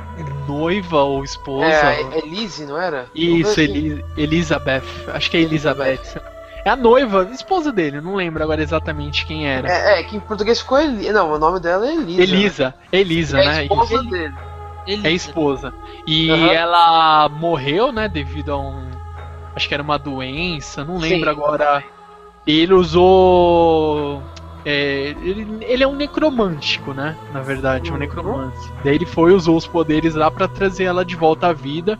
[0.47, 1.65] noiva ou esposa.
[1.65, 3.07] É, a Elise, não era?
[3.13, 4.83] Isso, Assim, Eli Elizabeth.
[5.13, 6.21] Acho que é Elizabeth.
[6.63, 9.67] É a noiva, esposa dele, não lembro agora exatamente quem era.
[9.69, 11.11] É, é, que em português ficou Eli.
[11.11, 12.21] Não, o nome dela é Elisa.
[12.21, 13.43] Elisa, Elisa, né?
[13.43, 13.57] É né?
[13.57, 14.09] a esposa Isso.
[14.09, 14.33] dele.
[14.87, 15.07] ele.
[15.07, 15.73] É esposa.
[16.07, 16.51] E Aham.
[16.53, 18.90] ela morreu, né, devido a um.
[19.55, 21.29] Acho que era uma doença, não lembro Sim.
[21.29, 21.83] agora.
[22.47, 24.21] Ele usou.
[24.65, 27.15] é, ele, ele é um necromântico, né?
[27.31, 27.99] Na verdade, um Uhum.
[27.99, 28.57] necromante.
[28.83, 31.99] Daí ele foi usou os poderes lá pra trazer ela de volta à vida.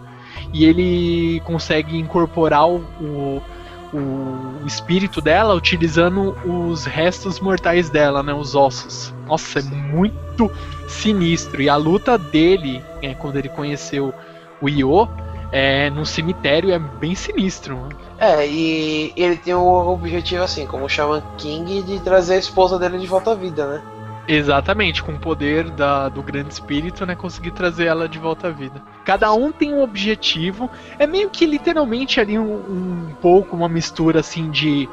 [0.53, 3.41] E ele consegue incorporar o, o,
[3.93, 8.33] o espírito dela utilizando os restos mortais dela, né?
[8.33, 9.13] Os ossos.
[9.27, 10.49] Nossa, é muito
[10.87, 11.61] sinistro.
[11.61, 14.13] E a luta dele, é, quando ele conheceu
[14.61, 15.07] o Io,
[15.51, 17.77] é, no cemitério é bem sinistro.
[17.77, 17.97] mano.
[18.17, 22.79] É, e ele tem o objetivo, assim, como o Shaman King, de trazer a esposa
[22.79, 23.81] dele de volta à vida, né?
[24.27, 27.15] Exatamente, com o poder da, do grande espírito, né?
[27.15, 28.81] Conseguir trazer ela de volta à vida.
[29.03, 30.69] Cada um tem um objetivo.
[30.99, 34.87] É meio que literalmente ali um, um pouco uma mistura assim de.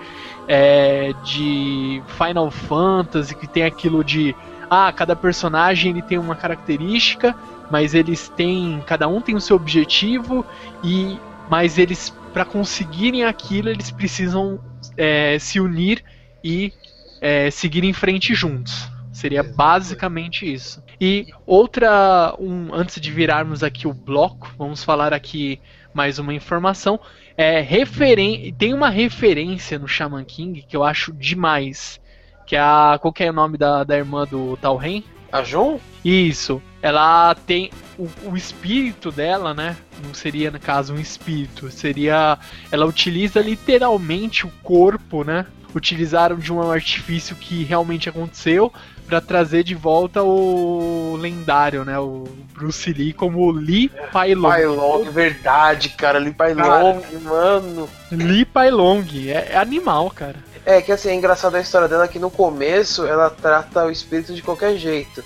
[0.48, 4.34] é, de Final Fantasy, que tem aquilo de.
[4.70, 7.34] Ah, cada personagem ele tem uma característica,
[7.70, 8.82] mas eles têm.
[8.86, 10.44] Cada um tem o seu objetivo,
[10.82, 11.18] e
[11.50, 14.60] mas eles, para conseguirem aquilo, eles precisam
[14.96, 16.04] é, se unir
[16.44, 16.72] e
[17.20, 18.88] é, seguir em frente juntos.
[19.12, 20.82] Seria basicamente isso.
[21.00, 25.60] E outra, um, antes de virarmos aqui o bloco, vamos falar aqui
[25.92, 27.00] mais uma informação.
[27.36, 32.00] É, referen tem uma referência no Shaman King que eu acho demais.
[32.46, 32.98] Que é a.
[33.00, 35.02] Qual que é o nome da, da irmã do Talren?
[35.30, 35.78] A Jun?
[36.04, 36.62] Isso.
[36.80, 37.70] Ela tem.
[37.98, 39.76] O, o espírito dela, né?
[40.04, 41.70] Não seria, no caso, um espírito.
[41.70, 42.38] Seria.
[42.70, 45.46] Ela utiliza literalmente o corpo, né?
[45.74, 48.72] Utilizaram de um artifício que realmente aconteceu
[49.06, 51.98] para trazer de volta o lendário, né?
[51.98, 54.48] O Bruce Lee como Lee Pailong.
[54.48, 56.18] Pai Long, verdade, cara.
[56.18, 56.82] Ali Pai Cara.
[56.82, 57.88] Long, mano.
[58.12, 59.04] Lee Pailong.
[59.28, 60.36] É, é animal, cara.
[60.68, 64.34] É que assim, é engraçado a história dela que no começo ela trata o espírito
[64.34, 65.24] de qualquer jeito.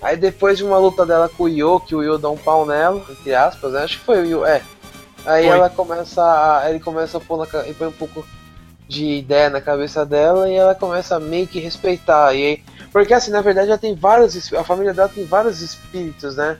[0.00, 2.64] Aí depois de uma luta dela com o Yo, que o Yo dá um pau
[2.64, 3.82] nela, entre aspas, né?
[3.82, 4.62] acho que foi o Yo, é.
[5.24, 5.56] Aí Foi.
[5.56, 8.24] ela começa a, ele começa a pôr, na, põe um pouco
[8.86, 12.32] de ideia na cabeça dela e ela começa a meio que respeitar.
[12.32, 16.36] E aí, porque assim, na verdade ela tem vários, a família dela tem vários espíritos,
[16.36, 16.58] né?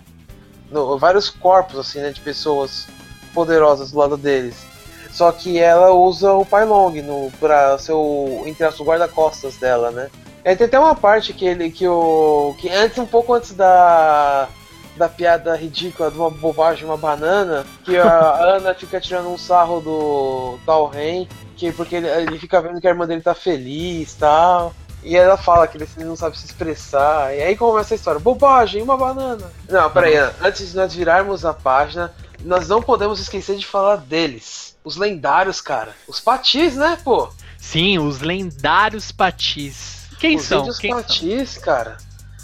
[0.68, 2.88] No, vários corpos assim, né, de pessoas
[3.32, 4.66] poderosas do lado deles.
[5.16, 9.90] Só que ela usa o Pai Long no, pra ser o, entre as guarda-costas dela,
[9.90, 10.10] né?
[10.44, 14.46] Aí tem até uma parte que ele que o que antes um pouco antes da
[14.94, 19.80] da piada ridícula de uma bobagem, uma banana, que a Ana fica tirando um sarro
[19.80, 21.26] do Tal Ren,
[21.56, 24.74] que porque ele, ele fica vendo que a irmã dele tá feliz, tal.
[25.02, 27.34] E ela fala que ele não sabe se expressar.
[27.34, 28.20] E aí começa a história.
[28.20, 29.50] Bobagem, uma banana.
[29.66, 30.34] Não, peraí, Ana.
[30.42, 32.12] Antes de nós virarmos a página,
[32.44, 34.65] nós não podemos esquecer de falar deles.
[34.86, 35.92] Os lendários, cara.
[36.06, 37.28] Os patis, né, pô?
[37.58, 40.06] Sim, os lendários patis.
[40.20, 40.60] Quem Os são?
[40.60, 41.02] índios Quem são?
[41.02, 41.96] patis, cara.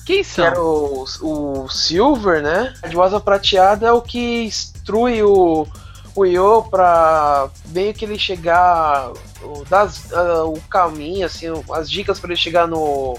[0.04, 0.44] Quem Que são?
[0.44, 2.74] era o, o Silver, né?
[2.82, 5.68] A de asa prateada é o que instrui o,
[6.16, 9.12] o Yo pra meio que ele chegar.
[9.40, 13.16] o- Das, ah, o caminho, assim, as dicas pra ele chegar no,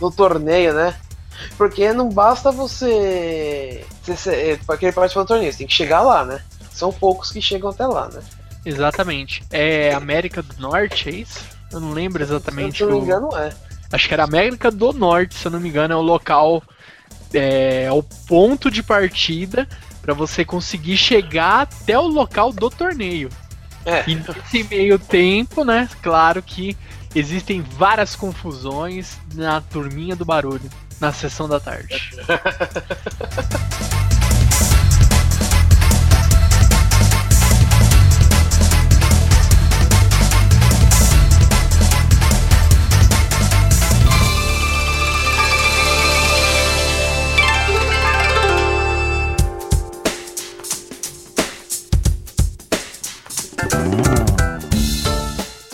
[0.00, 0.96] no torneio, né?
[1.56, 3.86] Porque não basta você.
[4.02, 6.42] você ser- Pra querer participar do torneio, você tem que chegar lá, né?
[6.72, 8.20] São poucos que chegam até lá, né?
[8.64, 9.42] Exatamente.
[9.50, 11.40] É América do Norte, é isso?
[11.72, 12.82] Eu não lembro Se exatamente.
[12.82, 13.52] eu não me engano, é.
[13.92, 16.62] Acho que era América do Norte, se eu não me engano, é o local,
[17.32, 19.66] é, é o ponto de partida
[20.02, 23.28] para você conseguir chegar até o local do torneio.
[23.84, 24.04] É.
[24.06, 25.88] E nesse meio tempo, né?
[26.02, 26.76] Claro que
[27.14, 30.68] existem várias confusões na turminha do barulho,
[31.00, 31.96] na sessão da tarde.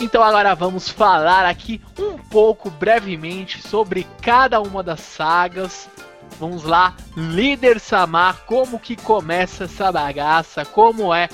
[0.05, 5.89] Então agora vamos falar aqui um pouco brevemente sobre cada uma das sagas.
[6.39, 11.27] Vamos lá, líder Samar, como que começa essa bagaça, como é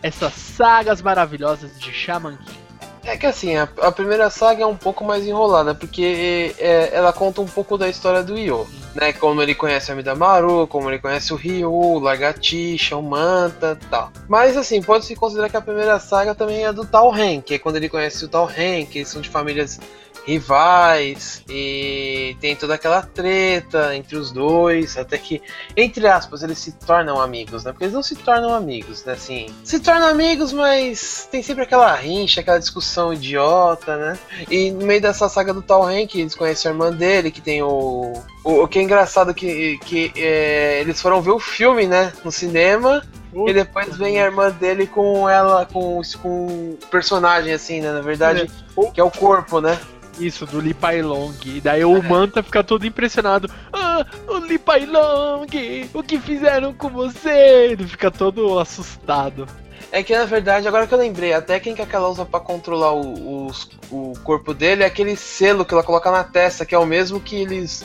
[0.00, 2.61] essas sagas maravilhosas de Shaman King.
[3.04, 7.12] É que assim, a, a primeira saga é um pouco mais enrolada, porque é, ela
[7.12, 9.12] conta um pouco da história do Io, né?
[9.12, 13.86] Como ele conhece a Midamaru, como ele conhece o Ryu, o Lagartixa, o Manta e
[13.86, 14.12] tal.
[14.28, 17.58] Mas assim, pode-se considerar que a primeira saga também é do Tal Ren, que é
[17.58, 19.80] quando ele conhece o Tal Ren, que eles são de famílias
[20.24, 25.42] rivais e tem toda aquela treta entre os dois, até que,
[25.76, 27.72] entre aspas, eles se tornam amigos, né?
[27.72, 29.14] Porque eles não se tornam amigos, né?
[29.14, 34.18] Assim, se tornam amigos, mas tem sempre aquela rincha, aquela discussão idiota, né?
[34.50, 37.62] E no meio dessa saga do Tal que eles conhecem a irmã dele, que tem
[37.62, 38.12] o.
[38.44, 42.12] O, o que é engraçado que, que é, eles foram ver o filme, né?
[42.24, 43.02] No cinema.
[43.34, 47.90] E depois vem a irmã dele com ela, com, com um personagem assim, né?
[47.90, 48.50] Na verdade,
[48.92, 49.78] que é o corpo, né?
[50.18, 51.32] Isso, do Li Pai Long.
[51.44, 53.50] E daí o Manta fica todo impressionado.
[53.72, 55.46] Ah, o Li Pai Long,
[55.94, 57.68] o que fizeram com você?
[57.72, 59.46] Ele fica todo assustado.
[59.90, 62.92] É que na verdade, agora que eu lembrei, a técnica que ela usa pra controlar
[62.94, 66.78] o, os- o corpo dele é aquele selo que ela coloca na testa, que é
[66.78, 67.84] o mesmo que eles.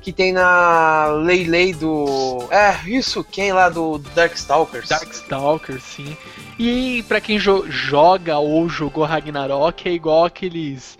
[0.00, 2.46] que tem na Lei Lei do.
[2.50, 4.88] É, isso, quem lá do Darkstalkers.
[4.88, 6.16] Darkstalker, sim.
[6.58, 10.98] E pra quem jo- joga ou jogou Ragnarok, é igual aqueles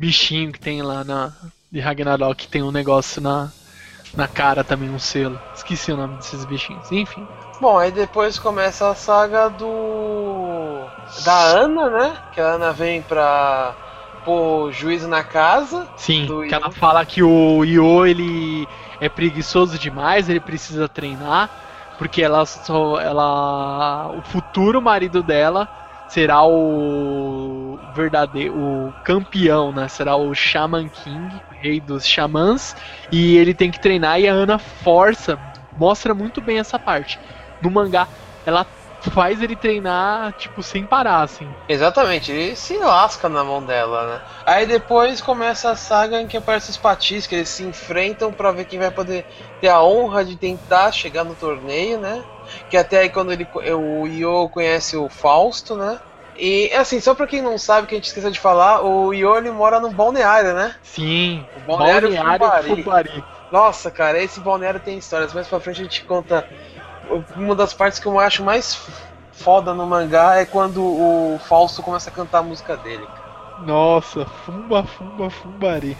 [0.00, 1.30] bichinhos que tem lá na
[1.70, 3.48] de Ragnarok, que tem um negócio na,
[4.14, 5.38] na cara também, um selo.
[5.54, 6.90] Esqueci o nome desses bichinhos.
[6.90, 7.24] Enfim.
[7.60, 10.80] Bom, aí depois começa a saga do.
[11.24, 12.16] da Ana, né?
[12.32, 13.74] Que a Ana vem pra
[14.24, 15.86] pôr juízo na casa.
[15.96, 16.72] Sim, que ela Io.
[16.72, 18.66] fala que o Io ele
[19.00, 21.48] é preguiçoso demais, ele precisa treinar,
[21.98, 25.68] porque ela só ela o futuro marido dela
[26.08, 27.39] será o
[27.94, 29.88] verdadeiro o campeão, né?
[29.88, 32.74] Será o Shaman King, rei dos xamãs,
[33.10, 35.38] e ele tem que treinar e a Ana força,
[35.76, 37.18] mostra muito bem essa parte.
[37.62, 38.06] No mangá,
[38.46, 38.66] ela
[39.00, 41.48] faz ele treinar tipo sem parar assim.
[41.68, 44.20] Exatamente, ele se lasca na mão dela, né?
[44.44, 48.52] Aí depois começa a saga em que aparecem os patis, que eles se enfrentam pra
[48.52, 49.24] ver quem vai poder
[49.60, 52.22] ter a honra de tentar chegar no torneio, né?
[52.68, 55.98] Que até aí quando ele, o Io conhece o Fausto, né?
[56.34, 59.36] E assim, só pra quem não sabe, que a gente esqueceu de falar, o Io
[59.36, 60.74] ele mora num balneário, né?
[60.82, 62.82] Sim, O Balneário Fubari.
[62.82, 63.24] Fubari.
[63.50, 65.32] Nossa, cara, esse balneário tem histórias.
[65.32, 66.46] Mais pra frente a gente conta.
[67.34, 68.88] Uma das partes que eu acho mais
[69.32, 73.08] foda no mangá é quando o Fausto começa a cantar a música dele.
[73.56, 75.96] Nossa, Fumba, Fumba, Fumbari.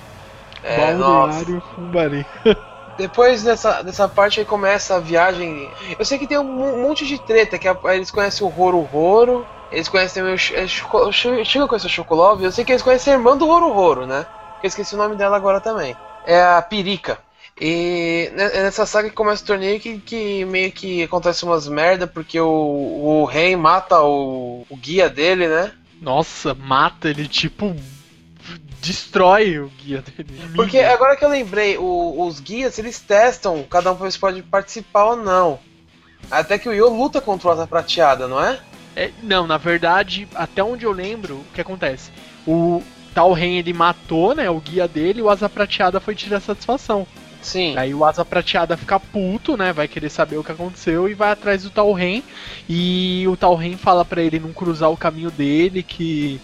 [0.63, 1.45] É, nossa.
[1.45, 2.27] Balneário Fumbari.
[2.97, 5.73] Depois dessa, dessa parte aí começa a viagem.
[5.99, 8.81] Eu sei que tem um mo- monte de treta, que a- eles conhecem o Roro
[8.81, 10.29] Roro, eles conhecem o.
[10.29, 13.73] É, Chega a conhecer o Chocolove, eu sei que eles conhecem a irmã do Roro
[13.73, 14.27] Roro, né?
[14.61, 15.97] Que eu esqueci o nome dela agora também.
[16.27, 17.19] É a Pirica.
[17.61, 22.07] E é nessa saga que começa o torneio que, que meio que acontece umas merda,
[22.07, 25.73] porque o, o rei mata o, o guia dele, né?
[26.01, 27.75] Nossa, mata ele, tipo.
[28.81, 30.41] Destrói o guia dele.
[30.57, 30.93] Porque Mija.
[30.95, 34.43] agora que eu lembrei, o- os guias eles testam cada um pra ver se pode
[34.43, 35.59] participar ou não.
[36.31, 38.59] Até que o Yo luta contra o Asa Prateada, não é?
[38.97, 42.11] É, não, na verdade, até onde eu lembro, o que acontece?
[42.47, 42.83] O
[43.15, 47.07] Tal Ren ele matou, né, o guia dele e o Asa Prateada foi tirar satisfação.
[47.43, 47.77] Sim.
[47.79, 51.31] Aí o Asa Prateada fica puto, né, vai querer saber o que aconteceu e vai
[51.31, 52.23] atrás do Tal Ren.
[52.69, 56.41] E o Tal Ren fala pra ele não cruzar o caminho dele, que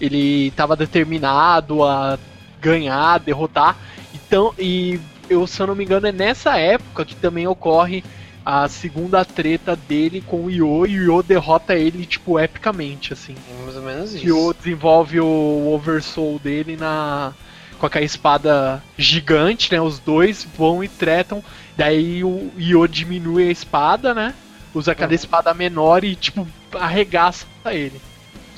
[0.00, 2.18] ele tava determinado a
[2.60, 3.76] ganhar, derrotar.
[4.14, 8.04] Então, e eu, se eu não me engano, é nessa época que também ocorre
[8.48, 13.34] a segunda treta dele com o Yo, e o Yo derrota ele, tipo, epicamente, assim.
[13.64, 14.54] Mais ou menos isso.
[14.56, 17.32] desenvolve o Oversoul dele na
[17.76, 19.80] com aquela espada gigante, né?
[19.80, 21.42] Os dois vão e tretam.
[21.76, 24.32] Daí o Yo diminui a espada, né?
[24.72, 25.14] Usa aquela Uhum.
[25.16, 28.00] espada menor e, tipo, arregaça ele.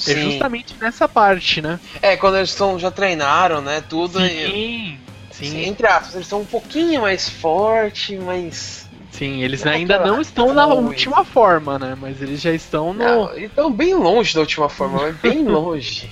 [0.06, 0.20] É Sim.
[0.20, 1.80] justamente nessa parte, né?
[2.02, 3.80] É, quando eles estão já treinaram, né?
[3.80, 4.20] Tudo.
[4.20, 4.98] e- Sim,
[5.30, 8.87] Sim, sim, entre aspas, eles estão um pouquinho mais forte, mas.
[9.18, 9.42] Sim.
[9.42, 11.96] Eles Não, ainda não estão na última forma, né?
[12.00, 12.98] Mas eles já estão no.
[12.98, 16.08] Não, eles estão bem longe da última forma, mas bem longe.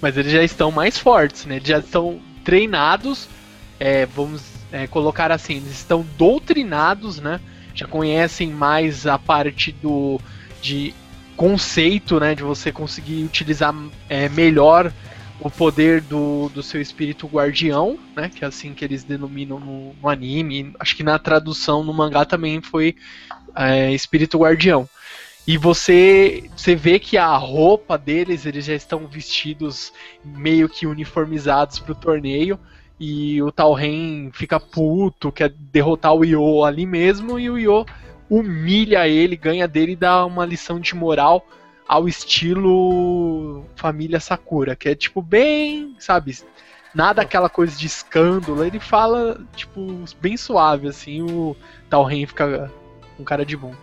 [0.00, 1.56] Mas eles já estão mais fortes, né?
[1.56, 3.28] Eles já estão treinados,
[3.78, 7.40] é, vamos é, colocar assim, eles estão doutrinados, né?
[7.74, 10.20] Já conhecem mais a parte do
[10.62, 10.94] de
[11.36, 12.34] conceito, né?
[12.34, 13.74] De você conseguir utilizar
[14.08, 14.92] é, melhor
[15.40, 18.28] o poder do, do seu espírito guardião, né?
[18.28, 20.72] Que é assim que eles denominam no, no anime.
[20.78, 22.94] Acho que na tradução no mangá também foi
[23.56, 24.88] é, espírito guardião.
[25.46, 31.78] E você, você vê que a roupa deles, eles já estão vestidos meio que uniformizados
[31.78, 32.58] pro torneio.
[32.98, 37.38] E o Tal Ren fica puto, quer derrotar o Yo ali mesmo.
[37.38, 37.86] E o Yo
[38.28, 41.44] humilha ele, ganha dele e dá uma lição de moral
[41.90, 46.38] ao estilo família Sakura, que é tipo bem, sabe,
[46.94, 48.64] nada aquela coisa de escândalo.
[48.64, 51.20] Ele fala, tipo, bem suave, assim.
[51.22, 51.56] O
[51.88, 52.70] Tal Ren fica
[53.16, 53.74] com cara de bom.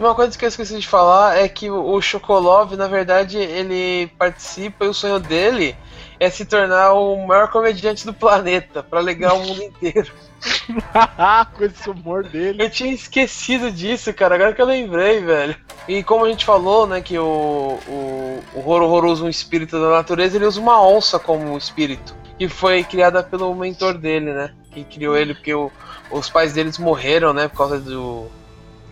[0.00, 4.08] Uma coisa que eu esqueci de falar é que o o Chocolov, na verdade, ele
[4.18, 5.76] participa e o sonho dele
[6.18, 10.10] é se tornar o maior comediante do planeta, pra alegar o mundo inteiro.
[11.56, 12.62] com esse humor dele.
[12.62, 15.56] Eu tinha esquecido disso, cara, agora que eu lembrei, velho.
[15.88, 19.90] E como a gente falou, né, que o, o, o Horror usa um espírito da
[19.90, 22.14] natureza, ele usa uma onça como espírito.
[22.38, 24.50] Que foi criada pelo mentor dele, né?
[24.70, 25.70] Que criou ele porque o-
[26.10, 27.48] os pais deles morreram, né?
[27.48, 28.26] Por causa do.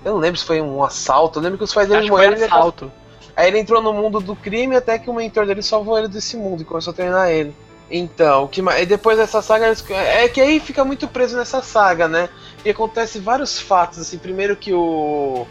[0.04, 1.38] Eu não lembro se foi um assalto.
[1.38, 2.40] Eu lembro que os pais dele Acho que foi morreram.
[2.40, 2.92] e ele assalto.
[3.36, 6.36] Aí ele entrou no mundo do crime até que o mentor dele salvou ele desse
[6.36, 7.54] mundo e começou a treinar ele.
[7.90, 8.60] Então, que?
[8.60, 12.28] E depois dessa saga, eles- é que aí fica muito preso nessa saga, né?
[12.64, 15.46] E acontece vários fatos, assim, primeiro que o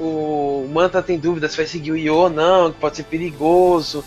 [0.00, 4.02] o Manta tem dúvida se vai seguir o Yo ou não, que pode ser perigoso.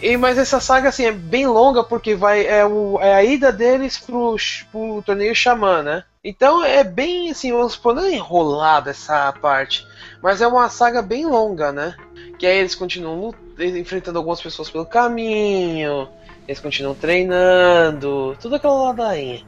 [0.00, 3.52] E, mas essa saga assim é bem longa porque vai é, o, é a ida
[3.52, 4.34] deles pro,
[4.72, 6.04] pro torneio Xamã, né?
[6.24, 9.86] Então é bem assim, vamos supor, não é enrolada essa parte,
[10.22, 11.94] mas é uma saga bem longa, né?
[12.40, 16.08] Que aí eles continuam enfrentando algumas pessoas pelo caminho,
[16.48, 19.42] eles continuam treinando, tudo aquela ladainha.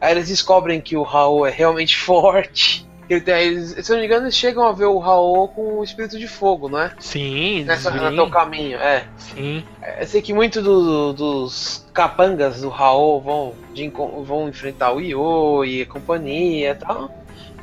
[0.00, 2.88] Aí eles descobrem que o Raul é realmente forte.
[3.10, 6.18] Eles- se eu não me engano, eles chegam a ver o Raul com o espírito
[6.18, 6.92] de fogo, não é?
[6.98, 9.04] Sim, Nessa, sim, até o caminho, é.
[9.18, 9.62] sim.
[9.98, 13.88] Eu sei que muito do- dos capangas do Raul vão, de
[14.24, 17.10] vão enfrentar o Io e a companhia e tal.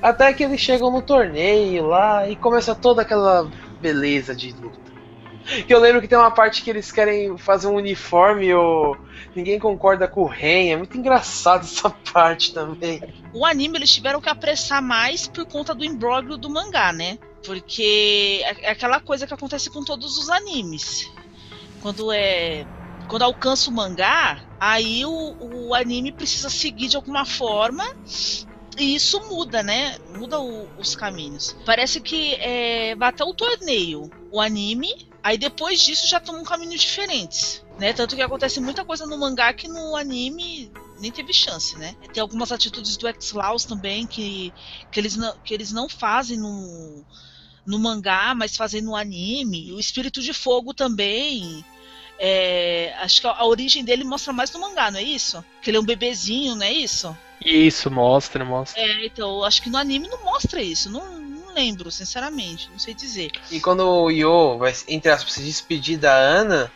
[0.01, 3.49] Até que eles chegam no torneio lá e começa toda aquela
[3.85, 4.95] beleza de luta.
[5.67, 8.97] Que eu lembro que tem uma parte que eles querem fazer um uniforme ou
[9.35, 10.71] ninguém concorda com o Ren.
[10.71, 12.99] É muito engraçado essa parte também.
[13.31, 17.19] O anime eles tiveram que apressar mais por conta do imbróglio do mangá, né?
[17.45, 21.07] Porque é é aquela coisa que acontece com todos os animes.
[21.79, 22.65] Quando é.
[23.07, 27.85] Quando alcança o mangá, aí o, o anime precisa seguir de alguma forma.
[28.77, 29.97] E isso muda, né?
[30.17, 31.55] Muda o- os caminhos.
[31.65, 36.77] Parece que é, até o torneio, o anime, aí depois disso já toma um caminho
[36.77, 37.63] diferentes.
[37.79, 37.93] Né?
[37.93, 41.93] Tanto que acontece muita coisa no mangá que no anime nem teve chance, né?
[42.13, 44.53] Tem algumas atitudes do X-Laws também que,
[44.91, 47.05] que, eles não, que eles não fazem no,
[47.65, 49.73] no mangá, mas fazem no anime.
[49.73, 51.65] O Espírito de Fogo também.
[52.17, 55.43] é, acho que a origem dele mostra mais no mangá, não é isso?
[55.61, 57.15] Que ele é um bebezinho, não é isso?
[57.45, 58.81] Isso, mostra, mostra.
[58.81, 60.89] É, então, acho que no anime não mostra isso.
[60.91, 62.69] Não, não lembro, sinceramente.
[62.71, 63.31] Não sei dizer.
[63.51, 66.71] E quando o Yo vai, entre aspas, se despedir da Ana,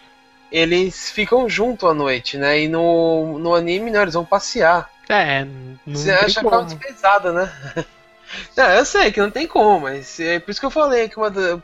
[0.52, 2.62] eles ficam junto à noite, né?
[2.62, 4.90] E no, no anime, não, eles vão passear.
[5.10, 6.64] É, não Você tem acha que é como.
[6.64, 7.52] muito pesada, né?
[8.56, 11.18] Não, eu sei que não tem como, mas é por isso que eu falei que
[11.18, 11.60] uma da-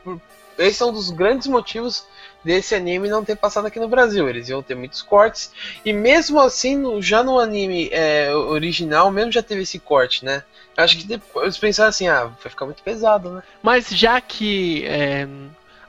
[0.58, 2.04] esse é um dos grandes motivos
[2.46, 4.28] desse anime não ter passado aqui no Brasil.
[4.28, 5.50] Eles iam ter muitos cortes,
[5.84, 10.42] e mesmo assim, no- já no anime é, original, mesmo já teve esse corte, né?
[10.76, 13.42] Acho que depois eles pensaram assim, ah, vai ficar muito pesado, né?
[13.62, 15.26] Mas já que é,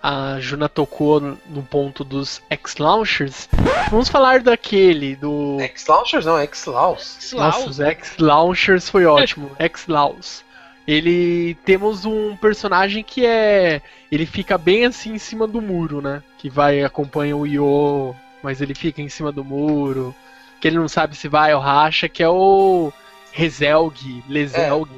[0.01, 3.47] a Juna tocou no ponto dos X-Launchers,
[3.91, 5.57] vamos falar daquele, do.
[5.59, 7.33] X-Launchers não, X-Laws.
[7.33, 9.51] Nossa, os X-Launchers foi ótimo.
[9.59, 10.43] X-Laws.
[10.87, 11.55] Ele.
[11.65, 13.81] Temos um personagem que é.
[14.11, 16.23] Ele fica bem assim em cima do muro, né?
[16.37, 20.15] Que vai acompanha o Yo, mas ele fica em cima do muro.
[20.61, 22.91] Que ele não sabe se vai ou racha, que é o.
[23.37, 24.89] Rezelg, Lezelg.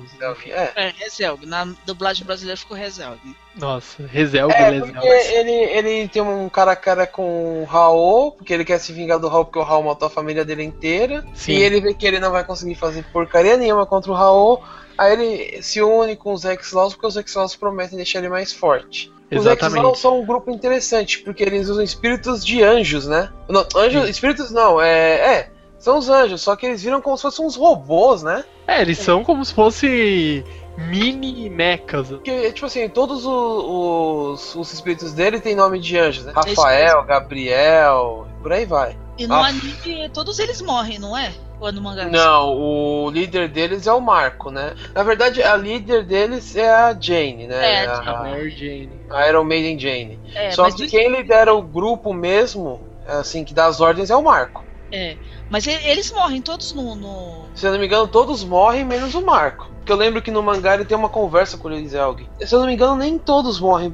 [0.49, 1.45] É, É, Rezelg.
[1.45, 3.19] Na dublagem brasileira ficou Rezelg.
[3.53, 4.97] Nossa, Rezelg, É, Lezelg.
[5.05, 9.19] ele, ele tem um cara a cara com o Raul, porque ele quer se vingar
[9.19, 11.25] do Raul, porque o Raul matou a família dele inteira.
[11.33, 11.51] Sim.
[11.51, 14.63] E ele vê que ele não vai conseguir fazer porcaria nenhuma contra o Raul.
[14.99, 19.09] Aí ele se une com os X-Laws, porque os X-Laws prometem deixar ele mais forte.
[19.31, 19.77] Os Exatamente.
[19.77, 23.31] X-Laws são um grupo interessante, porque eles usam espíritos de anjos, né?
[23.47, 24.09] Não, anjos, Sim.
[24.09, 25.37] espíritos não, é.
[25.37, 28.43] É, são os anjos, só que eles viram como se fossem uns robôs, né?
[28.67, 30.43] É, eles são como se fosse
[30.78, 32.07] mini mechas.
[32.09, 36.32] Porque, tipo assim, todos o- os, os espíritos dele têm nome de anjos, né?
[36.36, 38.97] Rafael, Gabriel, por aí vai.
[39.17, 39.47] E no Ah.
[39.47, 41.32] anime, todos eles morrem, não é?
[41.59, 42.05] Ou é no mangá?
[42.05, 44.74] Não, o líder deles é o Marco, né?
[44.95, 47.84] Na verdade, a líder deles é a Jane, né?
[47.84, 48.89] É, a A a, Mary Jane.
[49.09, 50.17] a Iron Maiden Jane.
[50.34, 54.24] É, Só que quem lidera o grupo mesmo, assim, que dá as ordens é o
[54.24, 54.63] Marco.
[54.89, 55.17] É.
[55.49, 56.95] Mas eles morrem todos no.
[56.95, 59.68] no- Se eu não me engano, todos morrem, menos o Marco.
[59.89, 62.29] Porque eu lembro que no mangá ele tem uma conversa com o Lizelg.
[62.41, 63.91] Se eu não me engano, nem todos morrem.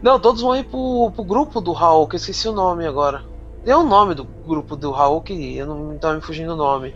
[0.00, 3.24] Não, todos morrem pro, pro grupo do Raul, que eu esqueci o nome agora.
[3.64, 6.94] Tem um nome do grupo do Raul que eu não tava me fugindo o nome.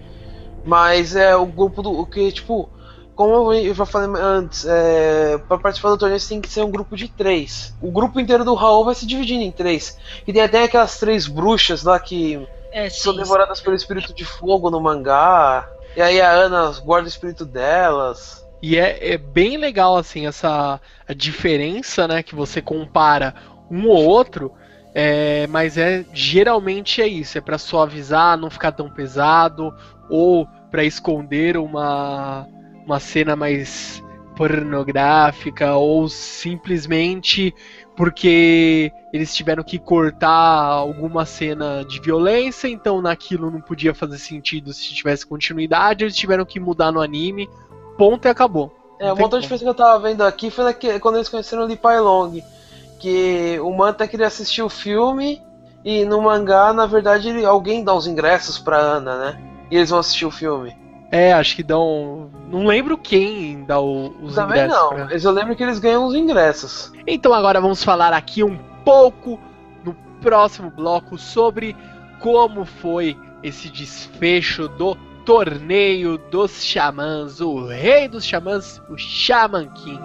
[0.64, 1.90] Mas é o grupo do.
[1.90, 2.68] o que, tipo.
[3.16, 6.70] Como eu já falei antes, é, para participar do torneio você tem que ser um
[6.70, 7.74] grupo de três.
[7.82, 9.98] O grupo inteiro do Raul vai se dividindo em três.
[10.24, 13.18] E tem até aquelas três bruxas lá que É, são sim.
[13.18, 15.68] devoradas pelo espírito de fogo no mangá.
[15.96, 18.46] E aí a Ana guarda o espírito delas.
[18.62, 20.78] E é, é bem legal, assim, essa
[21.16, 23.34] diferença, né, que você compara
[23.70, 24.52] um ou outro,
[24.94, 29.74] é, mas é geralmente é isso, é pra suavizar, não ficar tão pesado,
[30.10, 32.46] ou pra esconder uma,
[32.84, 34.02] uma cena mais
[34.36, 37.54] pornográfica, ou simplesmente
[37.96, 44.72] porque eles tiveram que cortar alguma cena de violência, então naquilo não podia fazer sentido
[44.72, 47.48] se tivesse continuidade, eles tiveram que mudar no anime,
[47.96, 48.70] ponto e acabou.
[49.00, 51.66] É, uma outra diferença que eu tava vendo aqui foi naque- quando eles conheceram o
[51.66, 52.40] Lee Pai Long.
[52.98, 55.42] Que o Manta queria assistir o filme
[55.84, 59.42] e no mangá, na verdade, ele- alguém dá os ingressos pra Ana, né?
[59.70, 60.74] E eles vão assistir o filme.
[61.10, 62.30] É, acho que dão.
[62.50, 64.76] Não lembro quem dá o- os Também ingressos.
[64.82, 66.92] não, pra- mas eu lembro que eles ganham os ingressos.
[67.06, 69.38] Então agora vamos falar aqui um pouco
[69.84, 71.76] no próximo bloco sobre
[72.20, 80.00] como foi esse desfecho do torneio dos xamãs, o rei dos xamãs, o Shaman King.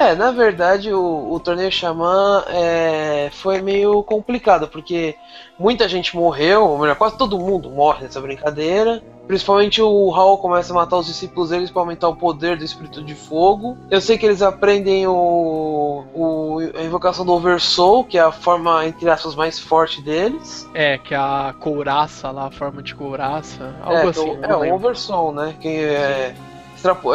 [0.00, 5.14] É, na verdade o, o torneio Xamã é, foi meio complicado, porque
[5.58, 9.02] muita gente morreu, ou melhor, quase todo mundo morre nessa brincadeira.
[9.26, 13.00] Principalmente o Raul começa a matar os discípulos deles para aumentar o poder do espírito
[13.04, 13.76] de fogo.
[13.90, 18.84] Eu sei que eles aprendem o, o- a invocação do Oversoul, que é a forma,
[18.86, 20.68] entre aspas, mais forte deles.
[20.74, 24.38] É, que é a couraça lá, a forma de couraça, algo é, assim.
[24.42, 24.74] é o.
[24.74, 25.54] Oversoul, né?
[25.60, 26.49] Que é, extrapo-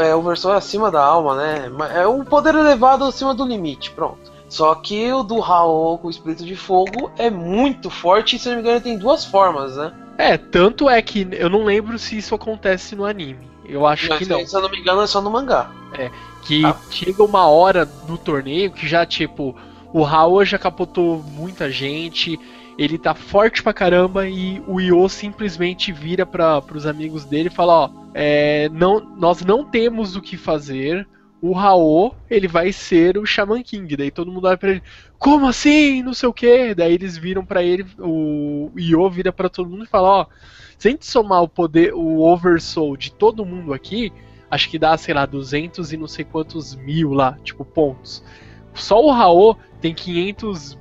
[0.01, 1.71] é, Oversoul é acima da alma, né?
[1.95, 4.33] É um poder elevado acima do limite, pronto.
[4.47, 8.47] Só que o do Raul com o espírito de fogo é muito forte e, se
[8.47, 9.91] não me engano, tem duas formas, né?
[10.17, 13.49] É, tanto é que eu não lembro se isso acontece no anime.
[13.65, 14.45] Eu acho Mas, que não.
[14.45, 15.71] Se eu não me engano, é só no mangá.
[16.43, 16.75] Que Ah.
[16.91, 19.55] chega uma hora no torneio que já, tipo,
[19.91, 22.39] o Raul já capotou muita gente,
[22.77, 27.55] ele tá forte pra caramba e o Io simplesmente vira para pros amigos dele e
[27.55, 31.07] fala, ó, é, não, nós não temos o que fazer,
[31.41, 33.95] o Raul, ele vai ser o Shaman King.
[33.95, 34.83] Daí todo mundo olha pra ele,
[35.19, 36.01] como assim?
[36.01, 36.73] Não sei o que.
[36.73, 40.25] Daí eles viram pra ele, o Io vira pra todo mundo e fala, ó,
[40.77, 44.11] se a gente somar o poder, o Oversoul de todo mundo aqui,
[44.49, 48.23] acho que dá, sei lá, 200 e não sei quantos mil lá, tipo, pontos.
[48.73, 50.77] Só o Raul tem 500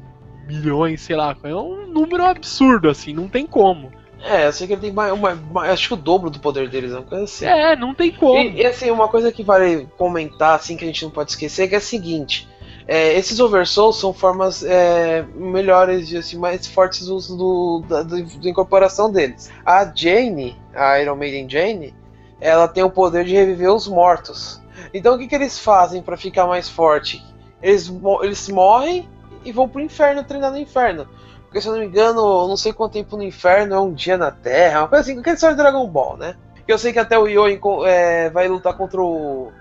[0.47, 3.91] milhões, sei lá, é um número absurdo, assim, não tem como.
[4.23, 6.69] É, eu sei que ele tem mais, uma, uma- acho que o dobro do poder
[6.71, 7.45] deles, uma coisa assim.
[7.45, 8.41] É, não tem como.
[8.41, 11.69] E, e, assim, uma coisa que vale comentar, assim, que a gente não pode esquecer,
[11.69, 12.49] que é a seguinte.
[12.87, 18.23] é, esses Oversouls são formas é, melhores, e, assim, mais fortes do, do- da, do-
[18.41, 19.51] da incorporação deles.
[19.65, 21.95] A Jane, a Iron Maiden Jane,
[22.41, 24.61] ela tem o poder de reviver os mortos.
[24.93, 27.23] Então o que, que eles fazem pra ficar mais forte?
[27.63, 27.91] Eles,
[28.23, 29.09] eles morrem
[29.45, 31.07] e vão pro inferno treinar no inferno.
[31.45, 34.17] Porque se eu não me engano, não sei quanto tempo no inferno é um dia
[34.19, 36.35] na Terra, uma coisa assim, aquele história de Dragon Ball, né?
[36.67, 37.47] Que eu sei que até o Yo
[37.87, 39.53] é, vai lutar contra o,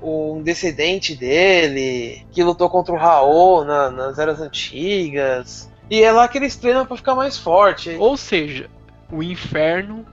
[0.00, 5.68] o- um descendente dele, que lutou contra o Raul na- nas eras antigas.
[5.90, 7.96] E é lá que eles treinam pra ficar mais forte.
[7.98, 8.68] Ou seja,
[9.10, 10.06] o inferno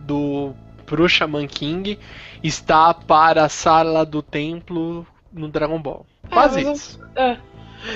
[0.00, 0.52] do
[0.84, 1.98] pro Shaman King
[2.42, 6.04] está para a sala do templo no Dragon Ball.
[6.28, 7.00] Quase mas isso.
[7.14, 7.36] É.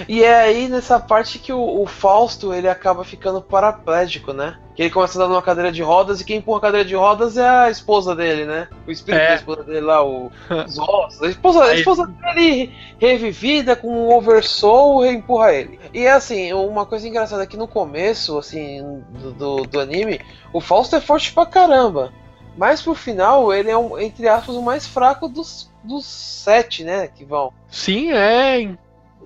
[0.09, 4.59] E é aí nessa parte que o, o Fausto ele acaba ficando paraplégico, né?
[4.74, 6.95] Que ele começa a andar numa cadeira de rodas e quem empurra a cadeira de
[6.95, 8.68] rodas é a esposa dele, né?
[8.87, 9.28] O espírito É.
[9.28, 10.30] da esposa dele lá, o,
[10.66, 11.22] os ossos.
[11.22, 15.78] A esposa, a esposa dele revivida com um oversoul empurra ele.
[15.95, 20.20] E é assim, uma coisa engraçada é que no começo, assim, do, do, do anime,
[20.53, 22.12] o Fausto é forte pra caramba.
[22.59, 27.07] Mas pro final, ele é, um, entre aspas, o mais fraco dos, dos sete, né?
[27.07, 27.53] Que vão.
[27.70, 28.74] Sim, é.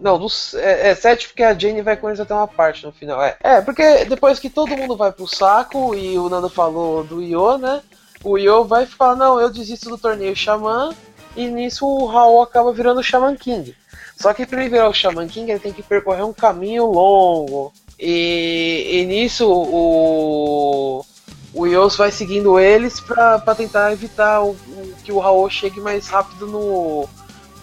[0.01, 0.18] Não,
[0.55, 3.22] é, é sete porque a Jane vai com eles até uma parte no final.
[3.22, 7.22] É, é, porque depois que todo mundo vai pro saco e o Nando falou do
[7.22, 7.82] Io, né?
[8.24, 10.94] O Io vai falar, não, eu desisto do torneio Xamã
[11.36, 13.76] e nisso o Raul acaba virando o Shaman King.
[14.16, 17.72] Só que pra ele virar o Shaman King ele tem que percorrer um caminho longo.
[17.98, 21.05] E, e nisso o.
[21.53, 26.07] O Yos vai seguindo eles pra tentar evitar o, o- que o Raul chegue mais
[26.07, 27.09] rápido no,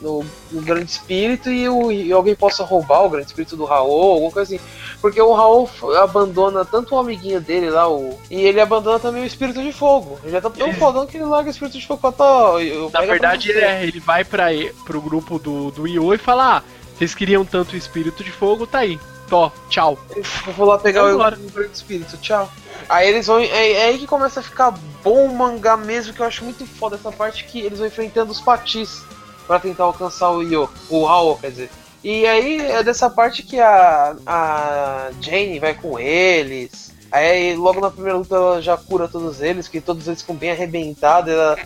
[0.01, 4.13] no, no Grande Espírito e, o, e alguém possa roubar o Grande Espírito do Raul,
[4.13, 4.63] alguma coisa assim.
[5.01, 5.69] Porque o Raul
[6.01, 10.19] abandona tanto o amiguinho dele lá, o, e ele abandona também o Espírito de Fogo.
[10.23, 10.73] Ele já tá tão É.
[10.73, 13.83] fodão que ele larga o Espírito de Fogo pra eu- Na verdade, pra ele, é,
[13.83, 14.47] ele vai para
[14.85, 16.63] pro grupo do, do Io e fala: ah,
[16.97, 18.99] vocês queriam tanto o espírito de fogo, tá aí.
[19.29, 19.99] Tó, tchau.
[20.15, 22.49] Eu vou lá pegar o Grande Espírito, tchau.
[22.87, 23.39] Aí eles vão.
[23.39, 24.71] É, é aí que começa a ficar
[25.03, 28.31] bom o mangá mesmo, que eu acho muito foda essa parte que eles vão enfrentando
[28.31, 29.03] os patis
[29.47, 31.69] pra tentar alcançar o Io, o Raul, quer dizer.
[32.03, 36.93] E aí é dessa parte que a, a Jane vai com eles.
[37.11, 40.51] Aí logo na primeira luta ela já cura todos eles, que todos eles ficam bem
[40.51, 41.31] arrebentados.
[41.31, 41.57] Ela,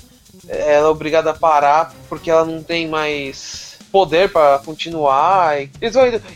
[0.47, 5.61] ela é obrigada a parar porque ela não tem mais poder pra continuar.
[5.61, 5.69] E.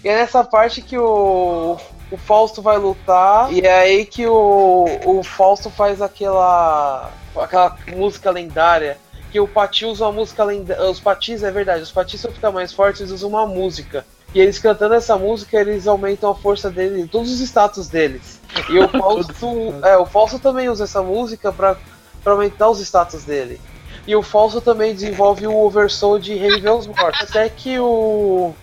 [0.03, 1.77] E é nessa parte que o,
[2.11, 3.51] o Fausto vai lutar.
[3.51, 8.97] E é aí que o, o Fausto faz aquela, aquela música lendária.
[9.36, 10.89] Que o Pati usa uma música lendária.
[10.89, 14.05] Os Patis, é verdade, os Patis pra ficar mais fortes, eles usam uma música.
[14.33, 18.39] E eles cantando essa música, eles aumentam a força dele, todos os status deles.
[18.69, 21.75] E o Fausto, é, o Fausto também usa essa música pra,
[22.23, 23.59] pra aumentar os status dele.
[24.07, 27.29] E o Falso também desenvolve o Oversoul de reviver os mortos.
[27.29, 28.53] Até que o.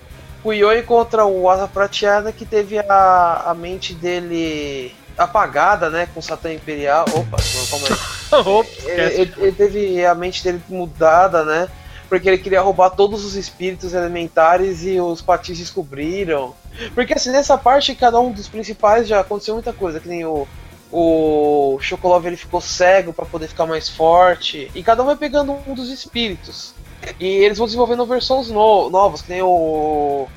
[0.42, 6.08] O Yo encontra o Asa Prateada que teve a, a mente dele apagada, né?
[6.14, 7.04] Com Satã Imperial.
[7.14, 7.36] Opa,
[7.70, 7.96] calma aí.
[8.86, 11.68] Ele, ele- ele teve a mente dele mudada, né?
[12.08, 16.54] Porque ele queria roubar todos os espíritos elementares e os patis descobriram.
[16.94, 20.46] Porque assim, nessa parte, cada um dos principais já aconteceu muita coisa, que nem o.
[20.94, 24.70] O Chocolove ele ficou cego pra poder ficar mais forte.
[24.74, 26.74] E cada um vai pegando um dos espíritos.
[27.18, 30.28] E eles vão desenvolvendo versões no- novas, que nem o.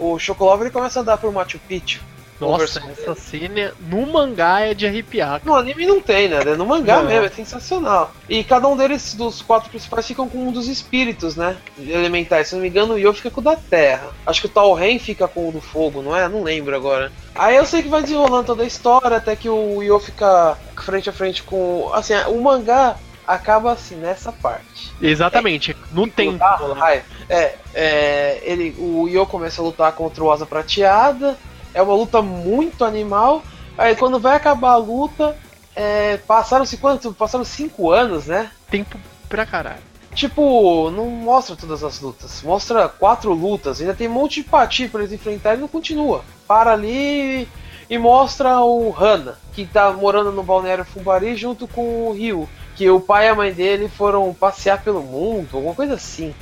[0.00, 2.00] O Chocolove ele começa a andar por Machu Picchu.
[2.40, 5.40] Nossa, essa cena no mangá é de arrepiar.
[5.44, 6.42] No anime não tem, né?
[6.56, 7.04] No mangá Não.
[7.04, 8.12] mesmo, é sensacional.
[8.28, 11.56] E cada um deles, dos quatro principais, ficam com um dos espíritos, né?
[11.78, 12.48] Elementais.
[12.48, 14.08] Se não me engano, o Yo fica com o da terra.
[14.26, 16.28] Acho que o Tal Ren fica com o do fogo, não é?
[16.28, 17.12] Não lembro agora.
[17.34, 21.10] Aí eu sei que vai desenrolando toda a história, até que o Yo fica frente
[21.10, 21.90] a frente com.
[21.92, 24.92] Assim, o mangá acaba assim, nessa parte.
[25.00, 25.76] Exatamente.
[25.92, 26.84] Lutar, lá.
[26.84, 31.38] ai, é, é, ele, o Yo começa a lutar contra o Asa Prateada.
[31.72, 33.42] É uma luta muito animal.
[33.78, 35.36] Aí quando vai acabar a luta,
[35.74, 37.12] é, passaram-se quanto?
[37.12, 38.50] Passaram cinco anos, né?
[38.70, 38.98] Tempo
[39.28, 39.90] pra caralho.
[40.14, 42.42] Tipo, não mostra todas as lutas.
[42.42, 43.80] Mostra quatro lutas.
[43.80, 46.24] Ainda tem um monte de pati pra eles enfrentarem e não continua.
[46.46, 47.48] Para ali
[47.88, 52.48] e mostra o Hana, que tá morando no balneário Fumbari junto com o Ryu.
[52.76, 56.34] Que o pai e a mãe dele foram passear pelo mundo, alguma coisa assim.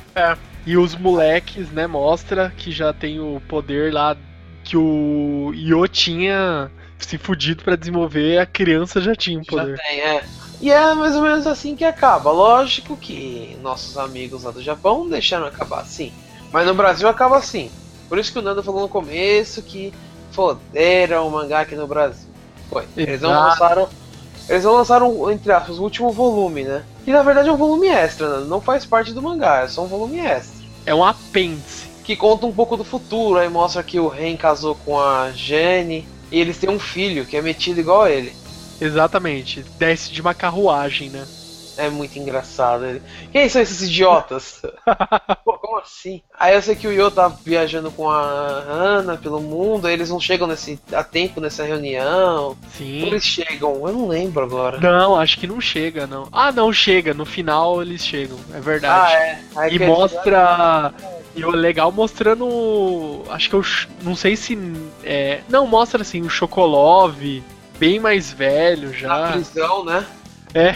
[0.65, 4.15] E os moleques, né, mostra que já tem o poder lá
[4.69, 9.79] que o Yo tinha se fudido pra desenvolver, a criança já tinha o Já poder.
[9.79, 10.23] tem, é.
[10.61, 12.31] E é mais ou menos assim que acaba.
[12.31, 16.13] Lógico que nossos amigos lá do Japão não deixaram acabar assim.
[16.51, 17.71] Mas no Brasil acaba assim.
[18.07, 19.91] Por isso que o Nando falou no começo que
[20.31, 22.29] foderam o mangá aqui no Brasil.
[22.69, 22.85] Foi.
[22.95, 23.89] Eles não lançaram.
[24.47, 26.83] Eles vão lançar um, entre aspas, o último volume, né?
[27.05, 28.45] Que na verdade é um volume extra, né?
[28.47, 30.63] não faz parte do mangá, é só um volume extra.
[30.85, 31.88] É um apêndice.
[32.09, 36.07] Que conta um pouco do futuro, aí mostra que o Ren casou com a Jenny
[36.31, 38.33] e eles têm um filho que é metido igual a ele.
[38.81, 39.63] Exatamente.
[39.77, 41.23] Desce de uma carruagem, né?
[41.79, 42.85] É muito engraçado.
[42.85, 43.01] Ele...
[43.31, 44.61] Quem são esses idiotas?
[45.45, 46.21] Pô, como assim?
[46.37, 50.09] Aí eu sei que o Yo tá viajando com a Ana pelo mundo, aí eles
[50.09, 52.57] não chegam nesse, a tempo nessa reunião.
[52.77, 53.05] Sim.
[53.07, 53.87] eles chegam?
[53.87, 54.79] Eu não lembro agora.
[54.79, 56.27] Não, acho que não chega, não.
[56.31, 57.13] Ah, não, chega.
[57.13, 58.37] No final eles chegam.
[58.53, 59.13] É Ah, verdade.
[59.13, 59.39] é.
[59.55, 60.93] Aí E mostra.
[61.35, 63.23] E o legal mostrando.
[63.29, 63.63] Acho que eu.
[63.63, 64.57] ch- Não sei se.
[65.03, 67.43] É, não, mostra assim, o Chocolove,
[67.77, 69.31] bem mais velho Na já.
[69.31, 70.05] prisão, né?
[70.53, 70.75] É.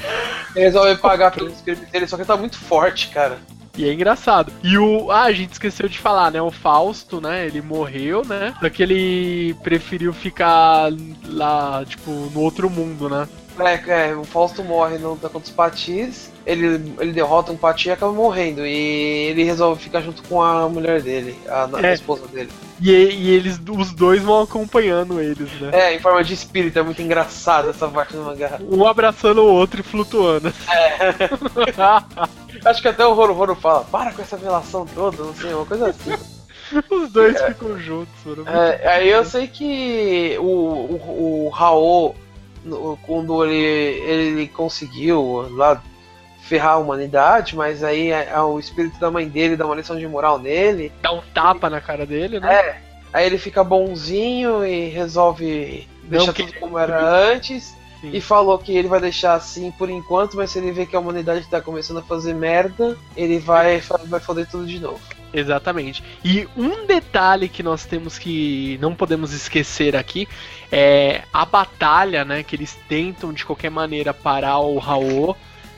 [0.55, 3.39] Ele resolve pagar pelos crimes dele, só que ele tá muito forte, cara.
[3.75, 4.51] E é engraçado.
[4.63, 5.09] E o.
[5.09, 6.39] Ah, a gente esqueceu de falar, né?
[6.39, 7.47] O Fausto, né?
[7.47, 8.53] Ele morreu, né?
[8.59, 10.91] Só que ele preferiu ficar
[11.25, 13.27] lá, tipo, no outro mundo, né?
[13.59, 17.91] É, é, o Fausto morre no contra os Patis, ele, ele derrota um Pati e
[17.91, 18.65] acaba morrendo.
[18.65, 21.93] E ele resolve ficar junto com a mulher dele, a, a É.
[21.93, 22.49] esposa dele.
[22.81, 25.69] E, e eles, os dois vão acompanhando eles, né?
[25.71, 28.59] É, em forma de espírito, é muito engraçado essa parte do mangá.
[28.69, 30.51] Um abraçando o outro e flutuando.
[32.65, 35.65] Acho que até o Roro Roro fala, para com essa relação toda, não sei, uma
[35.65, 36.11] coisa assim.
[36.89, 38.45] Os dois ficam juntos, mano.
[38.49, 42.15] É, aí eu sei que o, o, o Raul,
[43.03, 43.55] quando ele,
[44.01, 45.81] ele conseguiu lá
[46.47, 50.07] ferrar a humanidade, mas aí é, o espírito da mãe dele dá uma lição de
[50.07, 50.91] moral nele.
[51.01, 52.53] Dá um tapa na cara dele, né?
[52.53, 52.81] É,
[53.13, 57.73] aí ele fica bonzinho e resolve deixar que- tudo como era antes.
[58.01, 58.11] Sim.
[58.11, 60.99] E falou que ele vai deixar assim por enquanto, mas se ele vê que a
[60.99, 64.99] humanidade tá começando a fazer merda, ele vai, vai foder tudo de novo.
[65.33, 66.03] Exatamente.
[66.23, 70.27] E um detalhe que nós temos que não podemos esquecer aqui
[70.69, 72.43] é a batalha, né?
[72.43, 75.35] Que eles tentam de qualquer maneira parar o Raul.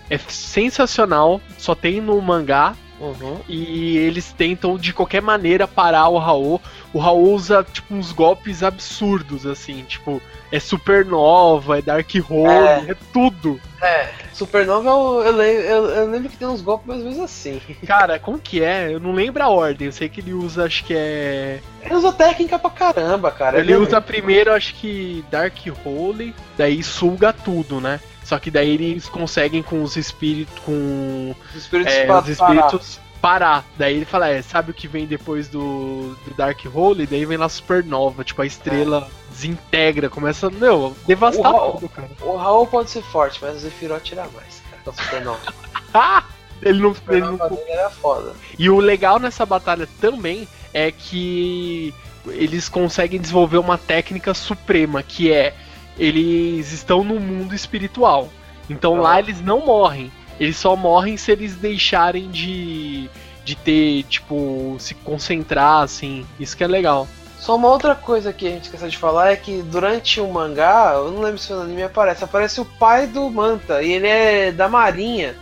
[0.10, 2.76] É sensacional, só tem no mangá.
[2.98, 3.40] Uhum.
[3.50, 6.62] E eles tentam de qualquer maneira parar o Raul.
[6.94, 12.48] O Raul usa tipo uns golpes absurdos, assim, tipo, é supernova, é Dark Hole,
[12.88, 12.92] É.
[12.92, 13.60] é tudo.
[13.82, 17.20] É, Supernova eu, eu, lembro, eu, eu lembro que tem uns golpes mais ou menos
[17.24, 17.62] assim.
[17.86, 18.94] Cara, como que é?
[18.94, 19.88] Eu não lembro a ordem.
[19.88, 21.60] Eu sei que ele usa, acho que é.
[21.82, 23.60] Ele usa técnica pra caramba, cara.
[23.60, 28.00] Ele é- usa primeiro, acho que Dark Hole, daí suga tudo, né?
[28.26, 33.64] Só que daí eles conseguem com os espíritos, com os espíritos é, os espíritos parar.
[33.78, 37.06] Daí ele fala, é, sabe o que vem depois do, do Dark Hole?
[37.06, 41.74] Daí vem lá Supernova, tipo a estrela desintegra, começa, meu, devastar Uau.
[41.74, 42.10] tudo, cara.
[42.20, 42.32] parar.
[42.32, 44.82] O Raul pode ser forte, mas o Zephyro atira mais, cara.
[44.84, 45.54] com a Supernova.
[46.62, 48.34] Ele não, ele não era foda.
[48.58, 51.94] E o legal nessa batalha também é que
[52.28, 55.54] eles conseguem desenvolver uma técnica suprema, que é
[55.98, 58.30] eles estão no mundo espiritual.
[58.70, 59.02] Então Ah.
[59.02, 60.12] lá eles não morrem.
[60.40, 63.10] Eles só morrem se eles deixarem de
[63.44, 66.26] de ter, tipo, se concentrar assim.
[66.40, 67.08] Isso que é legal.
[67.38, 70.94] Só uma outra coisa que a gente esqueceu de falar é que durante o mangá,
[70.96, 74.52] eu não lembro se no anime aparece, aparece o pai do Manta, e ele é
[74.52, 75.36] da marinha.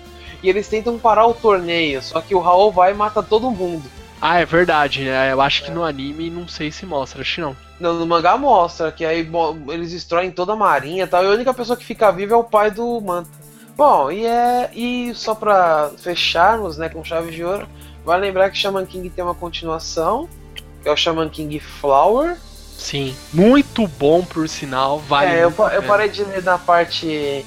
[0.43, 3.89] E eles tentam parar o torneio, só que o Raul vai e mata todo mundo.
[4.25, 5.33] Ah, é verdade, né?
[5.33, 7.57] Eu acho que no anime não sei se mostra, acho que não.
[7.77, 9.29] No, no mangá mostra que aí
[9.67, 12.37] eles destroem toda a marinha e tal, e a única pessoa que fica viva é
[12.37, 13.29] o pai do Manta.
[13.75, 14.69] Bom, e é.
[14.73, 17.67] E só pra fecharmos, né, com chave de ouro,
[18.05, 20.29] vai lembrar que Shaman King tem uma continuação,
[20.81, 22.37] que é o Shaman King Flower.
[22.77, 27.45] Sim, muito bom por sinal, vale é, eu, eu parei de ler na parte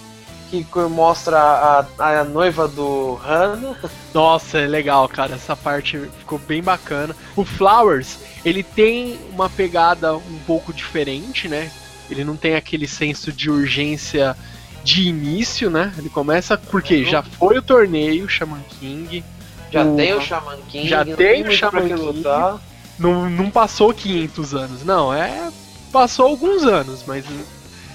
[0.50, 3.76] que mostra a, a noiva do Hana.
[4.14, 5.34] Nossa, é legal, cara.
[5.34, 7.14] Essa parte ficou bem bacana.
[7.34, 11.70] O Flowers, ele tem uma pegada um pouco diferente, né?
[12.08, 14.36] Ele não tem aquele senso de urgência
[14.84, 15.92] de início, né?
[15.98, 17.04] Ele começa porque Uhum.
[17.04, 19.24] já foi o torneio Shaman King,
[19.72, 22.00] Já O- tem o Shaman King, já tem o Shaman King.
[22.00, 22.60] lutar.
[22.96, 25.50] não, não passou 500 anos, não, é
[25.92, 27.24] passou alguns anos, mas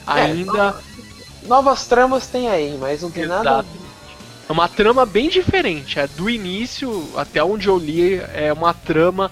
[0.05, 0.75] ainda
[1.43, 3.65] Novas tramas tem aí, mas não tem nada.
[4.47, 5.99] É uma trama bem diferente.
[5.99, 9.31] É do início até onde eu li é uma trama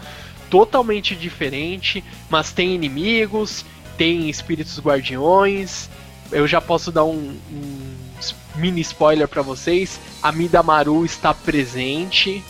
[0.49, 3.65] totalmente diferente, mas tem inimigos,
[3.97, 5.89] tem espíritos guardiões.
[6.31, 7.95] Eu já posso dar um, um
[8.55, 9.99] mini spoiler pra vocês.
[10.21, 12.43] A Midamaru está presente.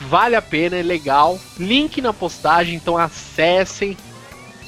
[0.00, 1.38] Vale a pena, é legal.
[1.58, 3.96] Link na postagem, então acessem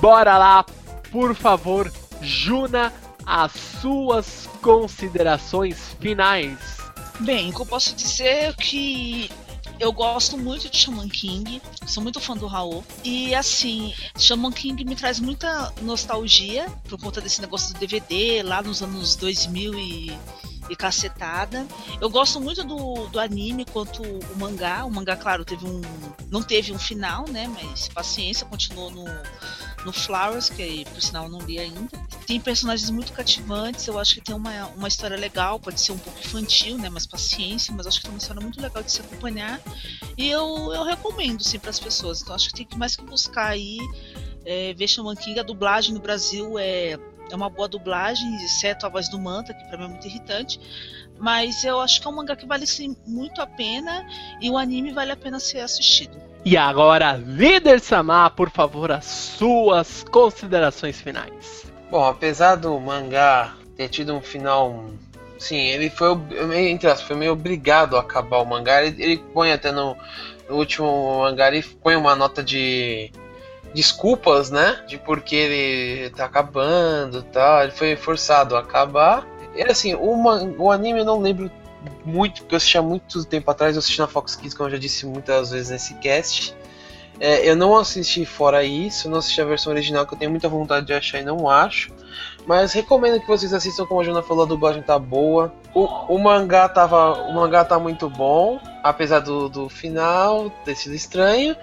[0.00, 0.64] bora lá,
[1.10, 2.92] por favor, Juna,
[3.26, 6.58] as suas considerações finais.
[7.20, 9.30] Bem, o que eu posso dizer é que
[9.82, 12.84] eu gosto muito de Shaman King, sou muito fã do Raul.
[13.02, 18.62] E assim, Shaman King me traz muita nostalgia por conta desse negócio do DVD lá
[18.62, 20.18] nos anos 2000 e,
[20.70, 21.66] e cacetada.
[22.00, 24.84] Eu gosto muito do, do anime quanto o mangá.
[24.84, 25.80] O mangá, claro, teve um.
[26.30, 27.48] não teve um final, né?
[27.48, 29.04] Mas paciência, continuou no,
[29.84, 31.88] no Flowers, que por sinal não li ainda.
[32.26, 35.98] Tem personagens muito cativantes, eu acho que tem uma, uma história legal, pode ser um
[35.98, 36.88] pouco infantil, né?
[36.88, 39.60] Mas paciência, mas acho que tem uma história muito legal de se acompanhar.
[40.16, 42.22] E eu, eu recomendo, sim, para as pessoas.
[42.22, 43.78] Então acho que tem que mais que buscar aí
[44.44, 45.38] é, ver Shaman King.
[45.40, 46.98] A dublagem no Brasil é,
[47.30, 50.60] é uma boa dublagem, exceto a voz do Manta, que para mim é muito irritante.
[51.18, 54.06] Mas eu acho que é um mangá que vale sim, muito a pena
[54.40, 56.31] e o anime vale a pena ser assistido.
[56.44, 61.72] E agora, líder Sama, por favor, as suas considerações finais.
[61.88, 64.86] Bom, apesar do mangá ter tido um final.
[65.38, 66.10] Sim, ele foi,
[66.68, 68.82] entre aspas, foi meio obrigado a acabar o mangá.
[68.82, 69.96] Ele, ele põe até no,
[70.48, 73.12] no último mangá, ele põe uma nota de
[73.72, 74.84] desculpas, né?
[74.88, 77.62] De porque ele tá acabando e tal.
[77.62, 79.26] Ele foi forçado a acabar.
[79.54, 80.16] E assim, o,
[80.58, 81.50] o anime eu não lembro
[82.04, 83.74] muito, porque eu assisti há muito tempo atrás.
[83.74, 86.54] Eu assisti na Fox Kids, como eu já disse muitas vezes nesse cast.
[87.20, 90.48] É, eu não assisti fora isso, não assisti a versão original, que eu tenho muita
[90.48, 91.92] vontade de achar e não acho.
[92.46, 95.52] Mas recomendo que vocês assistam, como a Juna falou, a dublagem tá boa.
[95.74, 95.84] O,
[96.14, 97.28] o mangá tava.
[97.28, 101.56] O mangá tá muito bom, apesar do, do final ter sido estranho.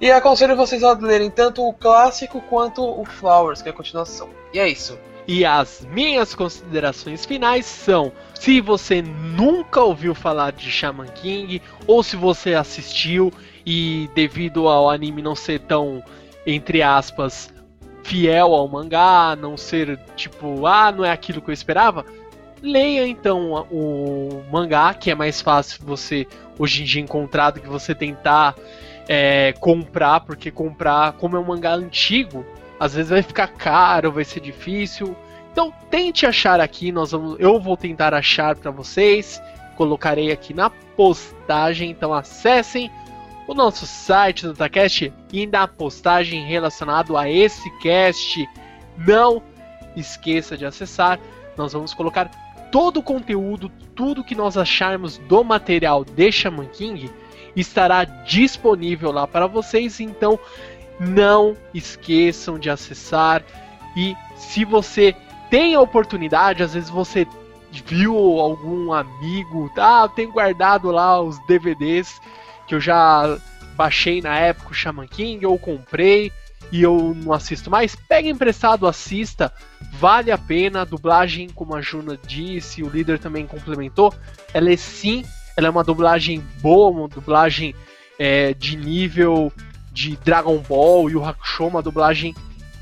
[0.00, 4.28] E aconselho vocês a lerem tanto o clássico quanto o Flowers, que é a continuação.
[4.52, 4.98] E é isso.
[5.26, 12.02] E as minhas considerações finais são: se você nunca ouviu falar de Shaman King, ou
[12.02, 13.32] se você assistiu
[13.64, 16.02] e devido ao anime não ser tão,
[16.46, 17.53] entre aspas,
[18.04, 22.04] fiel ao mangá, não ser tipo, ah, não é aquilo que eu esperava,
[22.62, 26.26] leia então o mangá, que é mais fácil você
[26.58, 28.54] hoje em dia encontrar do que você tentar
[29.08, 32.44] é, comprar, porque comprar, como é um mangá antigo,
[32.78, 35.16] às vezes vai ficar caro, vai ser difícil.
[35.50, 39.42] Então tente achar aqui, nós vamos, eu vou tentar achar para vocês,
[39.76, 42.90] colocarei aqui na postagem, então acessem
[43.46, 48.48] o nosso site do Takest e na postagem relacionado a esse cast.
[48.96, 49.42] Não
[49.96, 51.18] esqueça de acessar,
[51.56, 52.30] nós vamos colocar
[52.72, 57.10] todo o conteúdo, tudo que nós acharmos do material de Shaman King
[57.54, 60.38] estará disponível lá para vocês, então
[60.98, 63.44] não esqueçam de acessar.
[63.96, 65.14] E se você
[65.50, 67.26] tem a oportunidade, às vezes você
[67.70, 72.20] viu algum amigo, eu tenho guardado lá os DVDs
[72.66, 73.38] que eu já
[73.76, 76.32] baixei na época o Shaman King, ou comprei
[76.72, 79.52] e eu não assisto mais, pega emprestado, assista,
[79.92, 84.12] vale a pena, a dublagem, como a Juna disse, o líder também complementou,
[84.52, 85.24] ela é sim,
[85.56, 87.74] ela é uma dublagem boa, uma dublagem
[88.18, 89.52] é, de nível
[89.92, 92.34] de Dragon Ball e o Hakusho, uma dublagem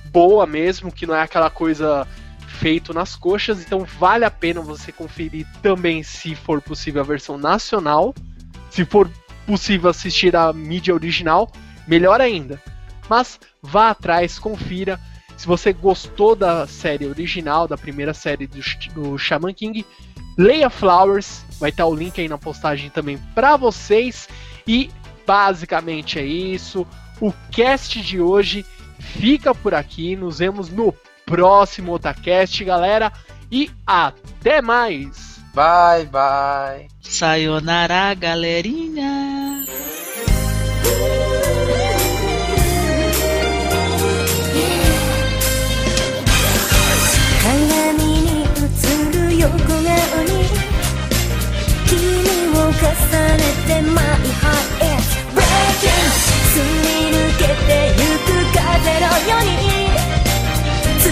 [0.06, 2.06] boa mesmo, que não é aquela coisa
[2.46, 7.36] feito nas coxas, então vale a pena você conferir também, se for possível, a versão
[7.36, 8.14] nacional.
[8.70, 9.10] Se for
[9.46, 11.50] possível assistir a mídia original,
[11.86, 12.60] melhor ainda.
[13.08, 14.98] Mas vá atrás, confira.
[15.36, 18.60] Se você gostou da série original, da primeira série do,
[18.94, 19.84] do Shaman King,
[20.38, 24.28] leia Flowers, vai estar o link aí na postagem também para vocês.
[24.66, 24.90] E
[25.26, 26.86] basicamente é isso.
[27.20, 28.64] O cast de hoje
[28.98, 30.16] fica por aqui.
[30.16, 30.94] Nos vemos no
[31.26, 33.12] próximo Otacast, galera.
[33.50, 35.32] E até mais!
[35.54, 36.88] Bye, bye.
[37.02, 39.21] Sayonara, galerinha!
[56.52, 58.60] すり抜けてゆく風
[59.00, 59.50] のように
[61.00, 61.06] 掴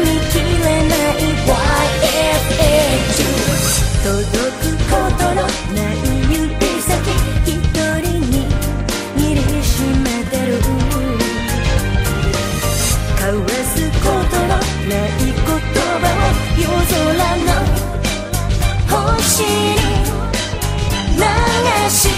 [0.00, 2.72] みきれない YFA
[4.02, 5.38] 届くことの
[5.74, 5.94] ない
[6.30, 6.38] 指
[6.80, 6.96] 先
[7.44, 7.52] 一
[8.00, 8.34] 人に
[9.16, 10.48] 握りしめてる
[13.16, 15.42] 交わすことのない言
[16.00, 17.50] 葉を夜空の
[18.88, 19.77] 星に。
[21.88, 22.17] assim.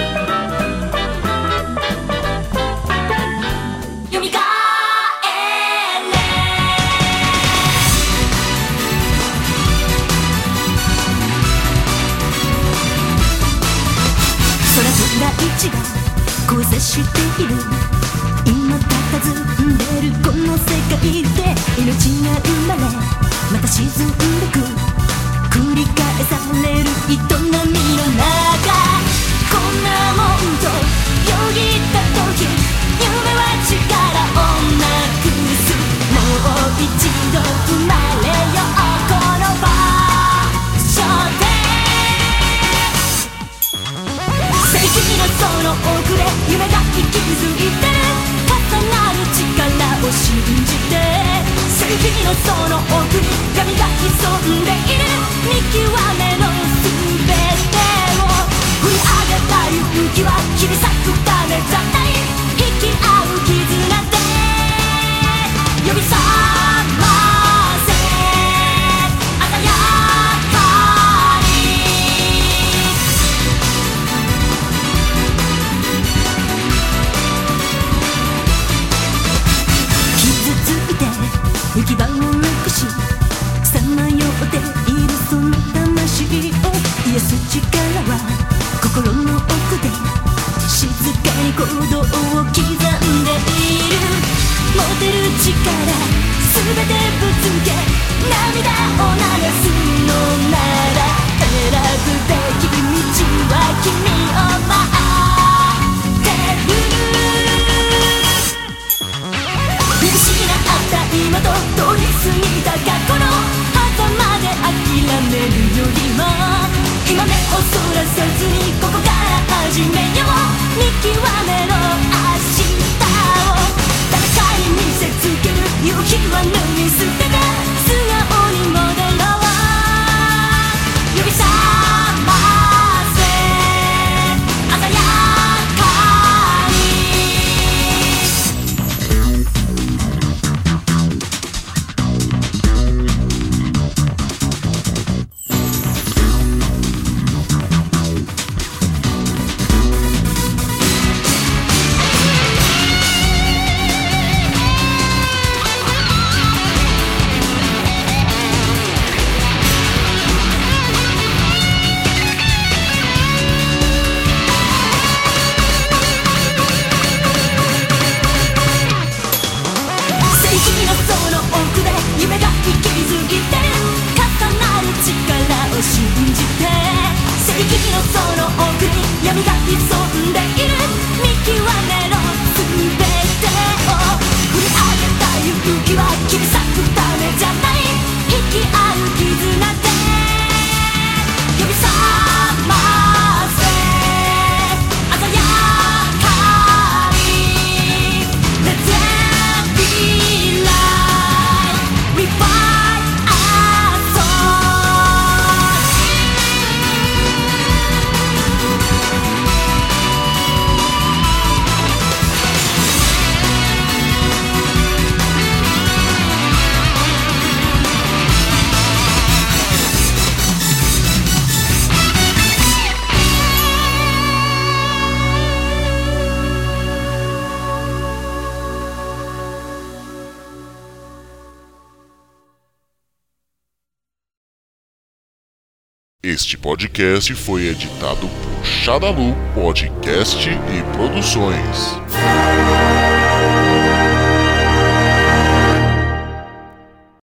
[236.81, 242.00] Podcast foi editado por Shadalu Podcast e Produções.